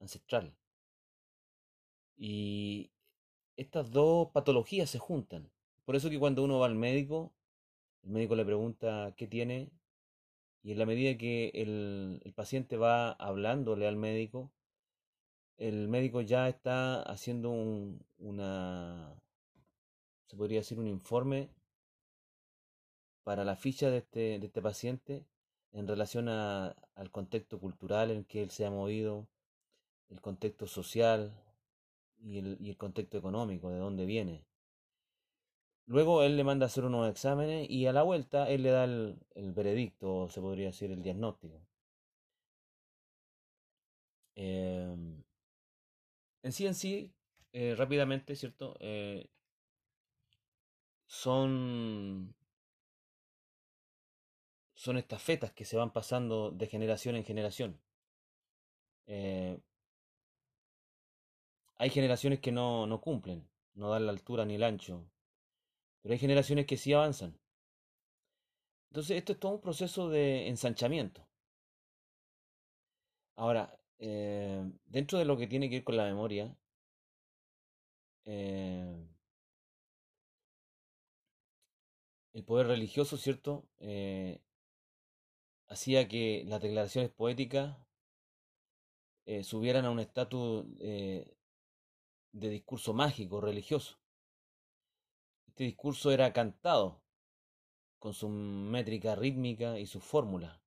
ancestral. 0.00 0.56
Y 2.16 2.90
estas 3.56 3.90
dos 3.90 4.28
patologías 4.32 4.90
se 4.90 4.98
juntan. 4.98 5.50
Por 5.84 5.96
eso 5.96 6.10
que 6.10 6.18
cuando 6.18 6.44
uno 6.44 6.58
va 6.60 6.66
al 6.66 6.74
médico, 6.74 7.32
el 8.04 8.10
médico 8.10 8.36
le 8.36 8.44
pregunta 8.44 9.14
qué 9.16 9.26
tiene 9.26 9.70
y 10.62 10.72
en 10.72 10.78
la 10.78 10.86
medida 10.86 11.16
que 11.18 11.50
el, 11.54 12.20
el 12.24 12.32
paciente 12.34 12.76
va 12.76 13.12
hablándole 13.12 13.86
al 13.88 13.96
médico, 13.96 14.52
el 15.56 15.88
médico 15.88 16.20
ya 16.20 16.48
está 16.48 17.02
haciendo 17.02 17.50
un, 17.50 18.04
una, 18.18 19.20
se 20.28 20.36
podría 20.36 20.60
decir, 20.60 20.78
un 20.78 20.86
informe 20.86 21.50
para 23.24 23.44
la 23.44 23.56
ficha 23.56 23.90
de 23.90 23.98
este, 23.98 24.38
de 24.38 24.46
este 24.46 24.62
paciente 24.62 25.26
en 25.72 25.86
relación 25.86 26.28
a, 26.28 26.76
al 26.94 27.10
contexto 27.10 27.58
cultural 27.58 28.10
en 28.10 28.24
que 28.24 28.42
él 28.42 28.50
se 28.50 28.64
ha 28.64 28.70
movido, 28.70 29.26
el 30.10 30.20
contexto 30.20 30.66
social 30.66 31.32
y 32.18 32.38
el, 32.38 32.56
y 32.60 32.70
el 32.70 32.76
contexto 32.76 33.18
económico, 33.18 33.70
de 33.70 33.78
dónde 33.78 34.06
viene. 34.06 34.44
Luego 35.86 36.22
él 36.22 36.36
le 36.36 36.44
manda 36.44 36.66
a 36.66 36.68
hacer 36.68 36.84
unos 36.84 37.08
exámenes 37.10 37.68
y 37.70 37.86
a 37.86 37.92
la 37.92 38.02
vuelta 38.02 38.48
él 38.50 38.62
le 38.62 38.70
da 38.70 38.84
el, 38.84 39.18
el 39.34 39.52
veredicto, 39.52 40.28
se 40.28 40.40
podría 40.40 40.66
decir 40.66 40.90
el 40.90 41.02
diagnóstico. 41.02 41.62
Eh, 44.36 44.94
en 46.42 46.52
sí, 46.52 46.66
en 46.66 46.74
sí, 46.74 47.12
eh, 47.52 47.74
rápidamente, 47.76 48.36
¿cierto? 48.36 48.76
Eh, 48.80 49.28
son 51.08 52.34
son 54.74 54.96
estas 54.96 55.20
fetas 55.20 55.52
que 55.52 55.64
se 55.64 55.76
van 55.76 55.92
pasando 55.92 56.52
de 56.52 56.66
generación 56.68 57.16
en 57.16 57.24
generación. 57.24 57.80
Eh, 59.06 59.58
hay 61.76 61.90
generaciones 61.90 62.40
que 62.40 62.52
no, 62.52 62.86
no 62.86 63.00
cumplen, 63.00 63.48
no 63.74 63.90
dan 63.90 64.06
la 64.06 64.12
altura 64.12 64.44
ni 64.44 64.54
el 64.54 64.62
ancho, 64.62 65.04
pero 66.02 66.12
hay 66.12 66.18
generaciones 66.18 66.66
que 66.66 66.76
sí 66.76 66.92
avanzan. 66.92 67.36
Entonces 68.90 69.16
esto 69.16 69.32
es 69.32 69.40
todo 69.40 69.52
un 69.52 69.60
proceso 69.60 70.08
de 70.10 70.48
ensanchamiento. 70.48 71.26
Ahora, 73.36 73.78
eh, 73.98 74.70
dentro 74.86 75.18
de 75.18 75.24
lo 75.24 75.36
que 75.36 75.46
tiene 75.46 75.68
que 75.70 75.76
ir 75.76 75.84
con 75.84 75.96
la 75.96 76.04
memoria, 76.04 76.54
eh, 78.24 79.08
el 82.38 82.44
poder 82.44 82.68
religioso, 82.68 83.16
¿cierto? 83.16 83.68
Eh, 83.80 84.40
hacía 85.66 86.06
que 86.08 86.44
las 86.46 86.62
declaraciones 86.62 87.10
poéticas 87.10 87.76
subieran 89.42 89.84
a 89.84 89.90
un 89.90 90.00
estatus 90.00 90.64
de 90.78 91.36
discurso 92.32 92.94
mágico, 92.94 93.42
religioso. 93.42 93.98
Este 95.48 95.64
discurso 95.64 96.10
era 96.10 96.32
cantado 96.32 97.02
con 97.98 98.14
su 98.14 98.28
métrica 98.28 99.16
rítmica 99.16 99.78
y 99.78 99.86
su 99.86 100.00
fórmula, 100.00 100.62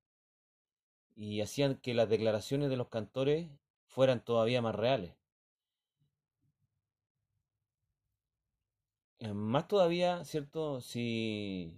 y 1.16 1.42
hacían 1.42 1.78
que 1.78 1.94
las 1.94 2.10
declaraciones 2.10 2.70
de 2.70 2.78
los 2.78 2.90
cantores 2.90 3.50
fueran 3.86 4.24
todavía 4.24 4.62
más 4.62 4.76
reales. 4.76 5.16
Más 9.34 9.68
todavía, 9.68 10.24
¿cierto? 10.26 10.82
Si, 10.82 11.74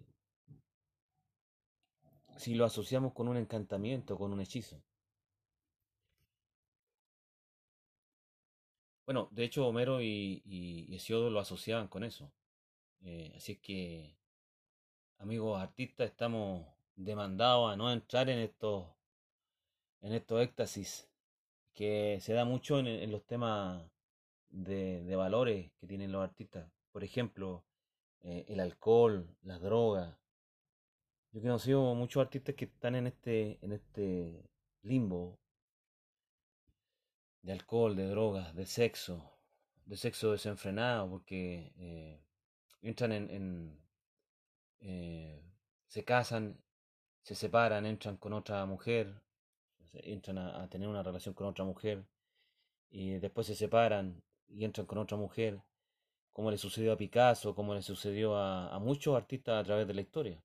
si 2.38 2.56
lo 2.56 2.66
asociamos 2.66 3.14
con 3.14 3.28
un 3.28 3.38
encantamiento, 3.38 4.18
con 4.18 4.32
un 4.34 4.42
hechizo. 4.42 4.82
Bueno, 9.06 9.28
de 9.32 9.44
hecho 9.44 9.68
Homero 9.68 10.02
y, 10.02 10.42
y, 10.46 10.96
Hesiodo 10.96 11.30
lo 11.30 11.40
asociaban 11.40 11.88
con 11.90 12.04
eso. 12.04 12.32
Eh, 13.02 13.34
así 13.36 13.54
es 13.54 13.60
que, 13.60 14.16
amigos 15.20 15.62
artistas, 15.62 16.10
estamos 16.10 16.66
demandados 16.96 17.72
a 17.72 17.76
no 17.76 17.92
entrar 17.92 18.30
en 18.30 18.40
estos, 18.40 18.88
en 20.02 20.14
estos 20.14 20.42
éxtasis 20.42 21.10
que 21.74 22.20
se 22.22 22.34
da 22.34 22.46
mucho 22.46 22.80
en, 22.80 23.12
los 23.12 23.26
temas 23.26 23.84
de, 24.50 25.04
de, 25.04 25.16
valores 25.16 25.72
que 25.80 25.88
tienen 25.88 26.12
los 26.12 26.24
artistas. 26.24 26.72
Por 26.94 27.04
ejemplo, 27.04 27.66
eh, 28.22 28.46
el 28.48 28.60
alcohol, 28.62 29.36
las 29.42 29.60
drogas. 29.60 30.16
Yo 31.32 31.40
he 31.40 31.44
conocido 31.44 31.96
muchos 31.96 32.22
artistas 32.22 32.56
que 32.56 32.66
están 32.66 32.96
en 32.96 33.08
este, 33.08 33.58
en 33.62 33.74
este 33.74 34.50
limbo 34.84 35.40
de 37.42 37.52
alcohol, 37.52 37.96
de 37.96 38.08
drogas, 38.08 38.56
de 38.56 38.68
sexo, 38.68 39.40
de 39.86 39.98
sexo 39.98 40.32
desenfrenado, 40.32 41.10
porque 41.10 41.74
eh, 41.78 42.24
entran 42.84 43.12
en, 43.12 43.82
eh, 44.80 45.44
se 45.88 46.06
casan, 46.06 46.62
se 47.24 47.34
separan, 47.34 47.88
entran 47.88 48.18
con 48.18 48.34
otra 48.34 48.66
mujer, 48.68 49.20
entran 49.94 50.38
a, 50.38 50.70
tener 50.70 50.88
una 50.88 51.02
relación 51.02 51.34
con 51.34 51.48
otra 51.48 51.66
mujer, 51.66 52.06
y 52.92 53.16
después 53.16 53.48
se 53.48 53.56
separan 53.56 54.24
y 54.48 54.64
entran 54.64 54.86
con 54.86 55.00
otra 55.00 55.18
mujer, 55.18 55.60
como 56.34 56.52
le 56.52 56.58
sucedió 56.58 56.92
a 56.94 56.98
Picasso, 56.98 57.56
como 57.56 57.74
le 57.74 57.82
sucedió 57.82 58.36
a, 58.36 58.74
a 58.76 58.80
muchos 58.80 59.16
artistas 59.16 59.62
a 59.62 59.64
través 59.64 59.88
de 59.88 59.94
la 59.94 60.02
historia. 60.02 60.44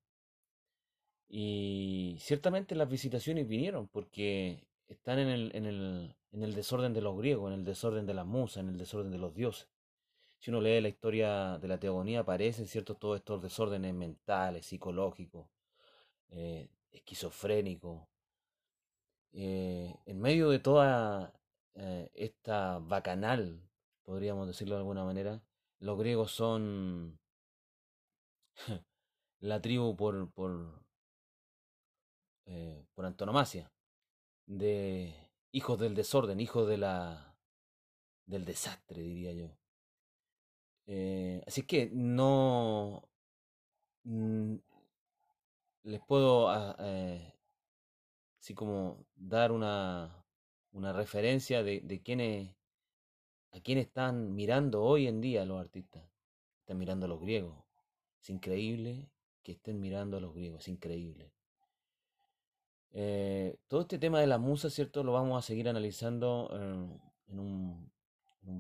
Y 1.29 2.17
ciertamente 2.21 2.75
las 2.75 2.89
visitaciones 2.89 3.47
vinieron 3.49 3.89
porque 3.89 4.67
están 4.89 5.19
en 5.19 5.29
el, 5.29 5.51
en 5.55 5.67
el, 5.67 6.17
en 6.33 6.43
el 6.43 6.55
desorden 6.55 6.95
de 6.95 7.03
los 7.03 7.17
griegos, 7.19 7.53
en 7.53 7.59
el 7.61 7.65
desorden 7.65 8.07
de 8.07 8.15
las 8.15 8.27
musas, 8.27 8.63
en 8.63 8.71
el 8.71 8.79
desorden 8.79 9.11
de 9.11 9.19
los 9.19 9.35
dioses. 9.35 9.69
Si 10.39 10.51
uno 10.51 10.61
lee 10.61 10.81
la 10.81 10.89
historia 10.89 11.59
de 11.59 11.69
la 11.69 11.79
teogonía, 11.79 12.21
aparecen 12.21 12.67
ciertos 12.67 12.99
todos 12.99 13.19
estos 13.19 13.43
desórdenes 13.43 13.93
mentales, 13.93 14.67
psicológicos, 14.67 15.49
eh, 16.31 16.71
esquizofrénicos. 16.93 18.07
Eh, 19.33 19.95
en 20.07 20.21
medio 20.21 20.49
de 20.49 20.61
toda 20.61 21.35
eh, 21.75 22.11
esta 22.15 22.79
bacanal, 22.79 23.61
podríamos 24.05 24.47
decirlo 24.47 24.77
de 24.77 24.81
alguna 24.81 25.05
manera, 25.05 25.43
los 25.81 25.99
griegos 25.99 26.33
son 26.33 27.19
la 29.41 29.61
tribu 29.61 29.97
por, 29.97 30.31
por, 30.33 30.85
por 32.95 33.07
antonomasia 33.07 33.71
de 34.47 35.15
hijos 35.53 35.79
del 35.79 35.95
desorden, 35.95 36.41
hijos 36.41 36.69
de 36.69 36.79
la 36.79 37.37
del 38.27 38.45
desastre, 38.45 39.03
diría 39.03 39.33
yo. 39.33 39.57
Eh, 40.87 41.43
así 41.47 41.63
que 41.63 41.91
no 41.93 43.09
mm, 44.05 44.57
les 45.85 46.01
puedo 46.07 46.49
ah, 46.49 46.77
eh, 46.79 47.35
así 48.41 48.55
como 48.55 49.07
dar 49.15 49.53
una, 49.53 50.25
una 50.73 50.93
referencia 50.93 51.63
de, 51.63 51.81
de 51.81 52.03
quiénes 52.03 52.55
a 53.53 53.61
quién 53.61 53.79
están 53.79 54.35
mirando 54.35 54.83
hoy 54.83 55.07
en 55.07 55.21
día 55.21 55.45
los 55.45 55.61
artistas. 55.61 56.05
Están 56.61 56.79
mirando 56.79 57.07
a 57.07 57.09
los 57.09 57.21
griegos. 57.21 57.57
Es 58.21 58.31
increíble 58.31 59.11
que 59.43 59.53
estén 59.53 59.81
mirando 59.81 60.17
a 60.19 60.21
los 60.21 60.35
griegos, 60.35 60.63
es 60.63 60.69
increíble. 60.69 61.33
Eh, 62.91 63.59
todo 63.69 63.83
este 63.83 63.99
tema 63.99 64.21
de 64.21 64.27
la 64.27 64.39
musa, 64.39 64.71
¿cierto? 64.71 65.05
Lo 65.05 65.13
vamos 65.13 65.39
a 65.39 65.47
seguir 65.47 65.69
analizando 65.69 66.51
en, 66.53 67.39
un, 67.39 67.91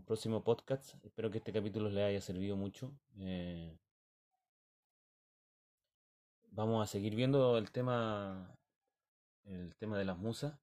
próximo 0.07 0.45
podcast. 0.45 0.95
Espero 1.05 1.31
que 1.31 1.39
este 1.39 1.53
capítulo 1.53 1.89
les 1.89 2.05
haya 2.05 2.21
servido 2.21 2.57
mucho. 2.57 2.93
Eh, 3.19 3.77
vamos 6.51 6.83
a 6.83 6.91
seguir 6.91 7.15
viendo 7.15 7.57
el 7.59 7.71
tema, 7.71 8.55
el 9.45 9.75
tema 9.77 9.99
de 9.99 10.05
las 10.05 10.19
musas. 10.19 10.59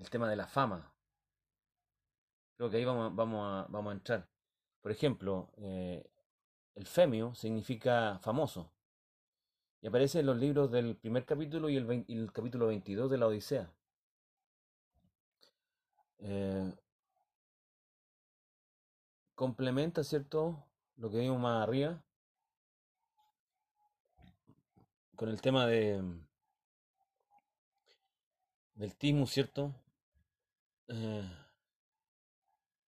El 0.00 0.10
tema 0.10 0.28
de 0.28 0.36
la 0.36 0.46
fama. 0.46 0.92
Creo 2.56 2.70
que 2.70 2.78
ahí 2.78 2.84
vamos, 2.84 3.14
vamos, 3.14 3.40
a, 3.44 3.66
vamos 3.70 3.90
a 3.90 3.94
entrar. 3.94 4.28
Por 4.80 4.90
ejemplo, 4.90 5.52
eh, 5.58 6.10
el 6.74 6.86
femio 6.86 7.34
significa 7.34 8.18
famoso. 8.20 8.72
Y 9.82 9.86
aparece 9.86 10.20
en 10.20 10.26
los 10.26 10.36
libros 10.36 10.70
del 10.70 10.96
primer 10.96 11.24
capítulo 11.24 11.68
y 11.68 11.76
el, 11.76 12.32
capítulo 12.32 12.66
22 12.68 13.10
de 13.10 13.18
la 13.18 13.26
Odisea. 13.26 13.72
Eh, 16.18 16.74
complementa, 19.34 20.04
¿cierto? 20.04 20.64
Lo 20.96 21.10
que 21.10 21.18
vimos 21.18 21.40
más 21.40 21.62
arriba. 21.62 22.02
Con 25.16 25.28
el 25.28 25.40
tema 25.40 25.66
de 25.66 26.02
del 28.80 28.96
timus, 28.96 29.30
¿cierto? 29.30 29.74
Eh, 30.92 31.30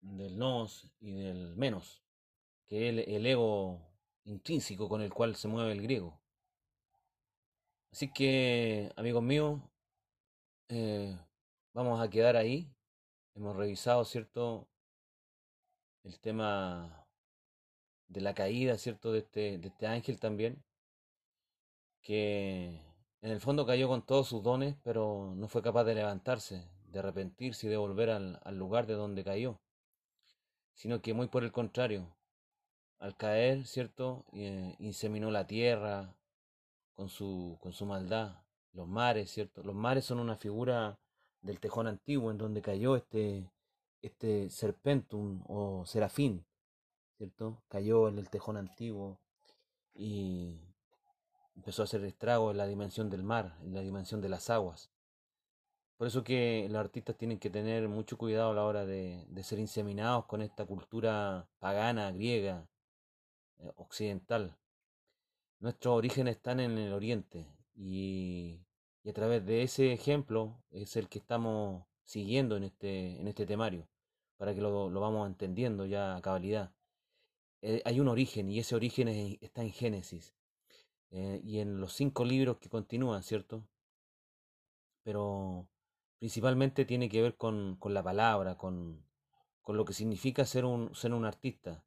del 0.02 0.38
nos 0.38 0.92
y 1.00 1.14
del 1.14 1.56
menos 1.56 2.04
que 2.68 2.90
es 2.90 3.08
el, 3.08 3.26
ego 3.26 3.82
intrínseco 4.26 4.90
con 4.90 5.02
el 5.02 5.14
cual 5.14 5.36
se 5.36 5.48
mueve 5.48 5.74
el 5.74 5.82
griego. 5.82 6.20
Así 7.92 8.12
que, 8.12 8.92
amigos 8.96 9.22
míos, 9.24 9.62
eh, 10.70 11.18
vamos 11.74 12.02
a 12.02 12.10
quedar 12.10 12.36
ahí. 12.36 12.74
Hemos 13.36 13.56
revisado, 13.56 14.04
¿cierto? 14.06 14.68
El 16.04 16.20
tema 16.20 17.08
de 18.08 18.22
la 18.22 18.34
caída, 18.34 18.78
¿cierto? 18.78 19.12
De 19.12 19.20
este, 19.20 19.58
de 19.60 19.68
este 19.68 19.88
ángel 19.88 20.20
también, 20.20 20.64
que 22.02 22.82
en 23.22 23.32
el 23.32 23.40
fondo 23.40 23.66
cayó 23.66 23.88
con 23.88 24.06
todos 24.06 24.28
sus 24.28 24.44
dones, 24.44 24.76
pero 24.84 25.34
no 25.36 25.48
fue 25.48 25.62
capaz 25.62 25.84
de 25.84 25.96
levantarse, 25.96 26.68
de 26.94 27.00
arrepentirse 27.00 27.68
y 27.68 27.70
de 27.70 27.78
volver 27.78 28.12
al, 28.12 28.40
al 28.44 28.58
lugar 28.58 28.86
de 28.88 28.94
donde 28.94 29.24
cayó, 29.24 29.60
sino 30.76 31.02
que 31.02 31.14
muy 31.14 31.28
por 31.28 31.44
el 31.44 31.52
contrario, 31.52 32.16
al 33.00 33.18
caer, 33.18 33.66
¿cierto? 33.66 34.26
Eh, 34.32 34.76
inseminó 34.80 35.30
la 35.32 35.46
tierra 35.46 36.16
con 36.94 37.10
su, 37.10 37.58
con 37.62 37.74
su 37.74 37.86
maldad, 37.86 38.38
los 38.72 38.88
mares, 38.88 39.32
¿cierto? 39.32 39.64
Los 39.64 39.76
mares 39.76 40.06
son 40.06 40.20
una 40.20 40.38
figura 40.38 41.00
del 41.42 41.60
tejón 41.60 41.88
antiguo 41.88 42.32
en 42.32 42.38
donde 42.38 42.62
cayó 42.62 42.96
este, 42.96 43.52
este 44.02 44.50
serpentum 44.50 45.44
o 45.48 45.86
serafín, 45.86 46.46
¿cierto? 47.18 47.62
Cayó 47.68 48.08
en 48.08 48.20
el 48.20 48.30
tejón 48.30 48.56
antiguo 48.56 49.20
y 49.96 50.62
empezó 51.56 51.82
a 51.82 51.86
hacer 51.86 52.06
estrago 52.06 52.52
en 52.52 52.58
la 52.58 52.68
dimensión 52.68 53.10
del 53.10 53.24
mar, 53.24 53.58
en 53.64 53.74
la 53.74 53.82
dimensión 53.82 54.22
de 54.22 54.30
las 54.30 54.50
aguas. 54.50 54.93
Por 56.04 56.10
eso 56.10 56.22
que 56.22 56.68
los 56.70 56.82
artistas 56.82 57.16
tienen 57.16 57.40
que 57.40 57.50
tener 57.50 57.88
mucho 57.88 58.18
cuidado 58.18 58.52
a 58.52 58.54
la 58.54 58.66
hora 58.66 58.86
de, 58.86 59.26
ser 59.42 59.60
inseminados 59.60 60.26
con 60.26 60.42
esta 60.42 60.66
cultura 60.66 61.48
pagana, 61.60 62.12
griega, 62.12 62.68
eh, 63.60 63.72
occidental. 63.78 64.58
Nuestros 65.62 65.96
orígenes 65.96 66.36
están 66.36 66.60
en 66.60 66.78
el 66.78 66.92
oriente 66.92 67.48
y, 67.74 68.60
a 69.08 69.14
través 69.14 69.46
de 69.46 69.64
ese 69.64 69.94
ejemplo 69.94 70.62
es 70.72 70.98
el 70.98 71.08
que 71.08 71.20
estamos 71.20 71.86
siguiendo 72.04 72.58
en 72.58 72.66
este, 72.66 73.22
en 73.22 73.30
este 73.30 73.46
temario, 73.46 73.88
para 74.36 74.54
que 74.54 74.60
lo, 74.60 74.90
vamos 74.92 75.26
entendiendo 75.26 75.86
ya 75.86 76.18
a 76.18 76.22
cabalidad. 76.22 76.74
Eh, 77.62 77.82
hay 77.86 78.02
un 78.02 78.10
origen 78.10 78.50
y 78.50 78.60
ese 78.60 78.76
origen 78.76 79.08
está 79.40 79.62
en 79.62 79.72
Génesis 79.72 80.36
eh, 81.12 81.40
y 81.46 81.60
en 81.60 81.80
los 81.80 81.94
cinco 81.94 82.26
libros 82.26 82.58
que 82.58 82.68
continúan, 82.68 83.24
¿cierto? 83.24 83.66
Pero 85.04 85.70
principalmente 86.24 86.86
tiene 86.86 87.10
que 87.10 87.22
ver 87.22 87.36
con, 87.36 87.76
con 87.76 87.94
la 87.94 88.02
palabra, 88.02 88.56
con, 88.56 89.06
con, 89.62 89.76
lo 89.76 89.84
que 89.84 89.92
significa 89.92 90.46
ser 90.46 90.64
un, 90.64 90.96
ser 90.96 91.14
un 91.14 91.26
artista. 91.26 91.84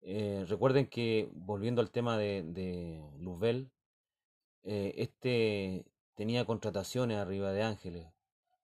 Eh, 0.00 0.44
recuerden 0.48 0.86
que, 0.86 1.28
volviendo 1.32 1.80
al 1.80 1.90
tema 1.90 2.16
de, 2.16 2.44
de 2.44 3.02
Luzbel, 3.18 3.72
eh, 4.62 4.94
este 4.98 5.86
tenía 6.14 6.44
contrataciones 6.44 7.18
arriba 7.18 7.50
de 7.50 7.64
Ángeles 7.64 8.06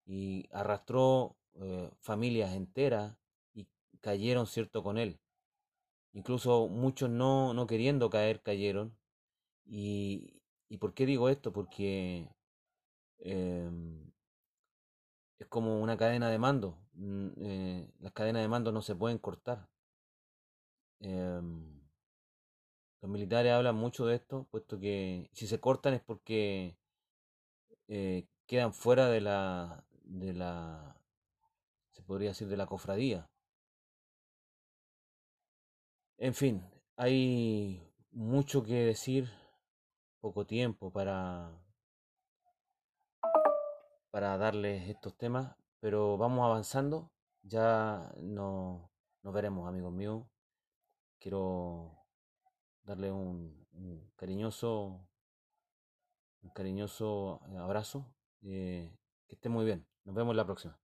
y 0.07 0.49
arrastró 0.53 1.37
eh, 1.55 1.91
familias 1.99 2.55
enteras 2.55 3.17
y 3.53 3.67
cayeron, 4.01 4.47
¿cierto?, 4.47 4.85
con 4.85 4.97
él. 4.97 5.19
Incluso 6.13 6.69
muchos 6.69 7.11
no, 7.11 7.53
no 7.53 7.67
queriendo 7.67 8.11
caer, 8.11 8.43
cayeron. 8.43 8.97
Y, 9.65 10.41
¿Y 10.69 10.79
por 10.79 10.95
qué 10.95 11.05
digo 11.05 11.29
esto? 11.29 11.53
Porque 11.53 12.29
em, 13.19 14.11
es 15.41 15.47
como 15.49 15.81
una 15.81 15.97
cadena 15.97 16.31
de 16.31 16.39
mando. 16.39 16.79
Mm, 16.95 17.83
las 18.01 18.13
cadenas 18.13 18.43
de 18.43 18.49
mando 18.49 18.73
no 18.73 18.83
se 18.83 18.95
pueden 18.95 19.19
cortar. 19.19 19.69
Em, 21.01 21.81
los 23.01 23.11
militares 23.11 23.53
hablan 23.53 23.77
mucho 23.77 24.07
de 24.07 24.17
esto, 24.17 24.47
puesto 24.51 24.79
que 24.79 25.31
si 25.33 25.47
se 25.47 25.59
cortan 25.61 25.95
es 25.95 26.03
porque 26.03 26.77
eh, 27.89 28.27
quedan 28.47 28.75
fuera 28.75 29.09
de 29.09 29.21
la, 29.23 29.85
de 30.05 30.35
la, 30.35 31.01
se 31.93 32.03
podría 32.03 32.31
decir, 32.31 32.49
de 32.49 32.57
la 32.59 32.67
cofradía. 32.67 33.31
En 36.19 36.35
fin, 36.35 36.63
hay 36.97 37.83
mucho 38.13 38.63
que 38.63 38.75
decir, 38.75 39.31
poco 40.21 40.47
tiempo 40.47 40.93
para, 40.93 41.51
para 44.11 44.37
darles 44.39 44.89
estos 44.89 45.17
temas, 45.17 45.57
pero 45.81 46.17
vamos 46.19 46.45
avanzando, 46.45 47.11
ya 47.43 48.13
no, 48.23 48.91
nos 49.23 49.35
veremos 49.35 49.69
amigos 49.69 49.93
míos. 49.93 50.27
Quiero 51.19 52.05
darle 52.83 53.13
un, 53.13 53.67
cariñoso 54.17 55.07
un 56.43 56.51
cariñoso 56.51 57.41
abrazo. 57.59 58.07
Eh, 58.43 58.97
que 59.29 59.35
esté 59.35 59.49
muy 59.49 59.65
bien. 59.65 59.87
Nos 60.05 60.15
vemos 60.15 60.35
la 60.35 60.45
próxima. 60.45 60.80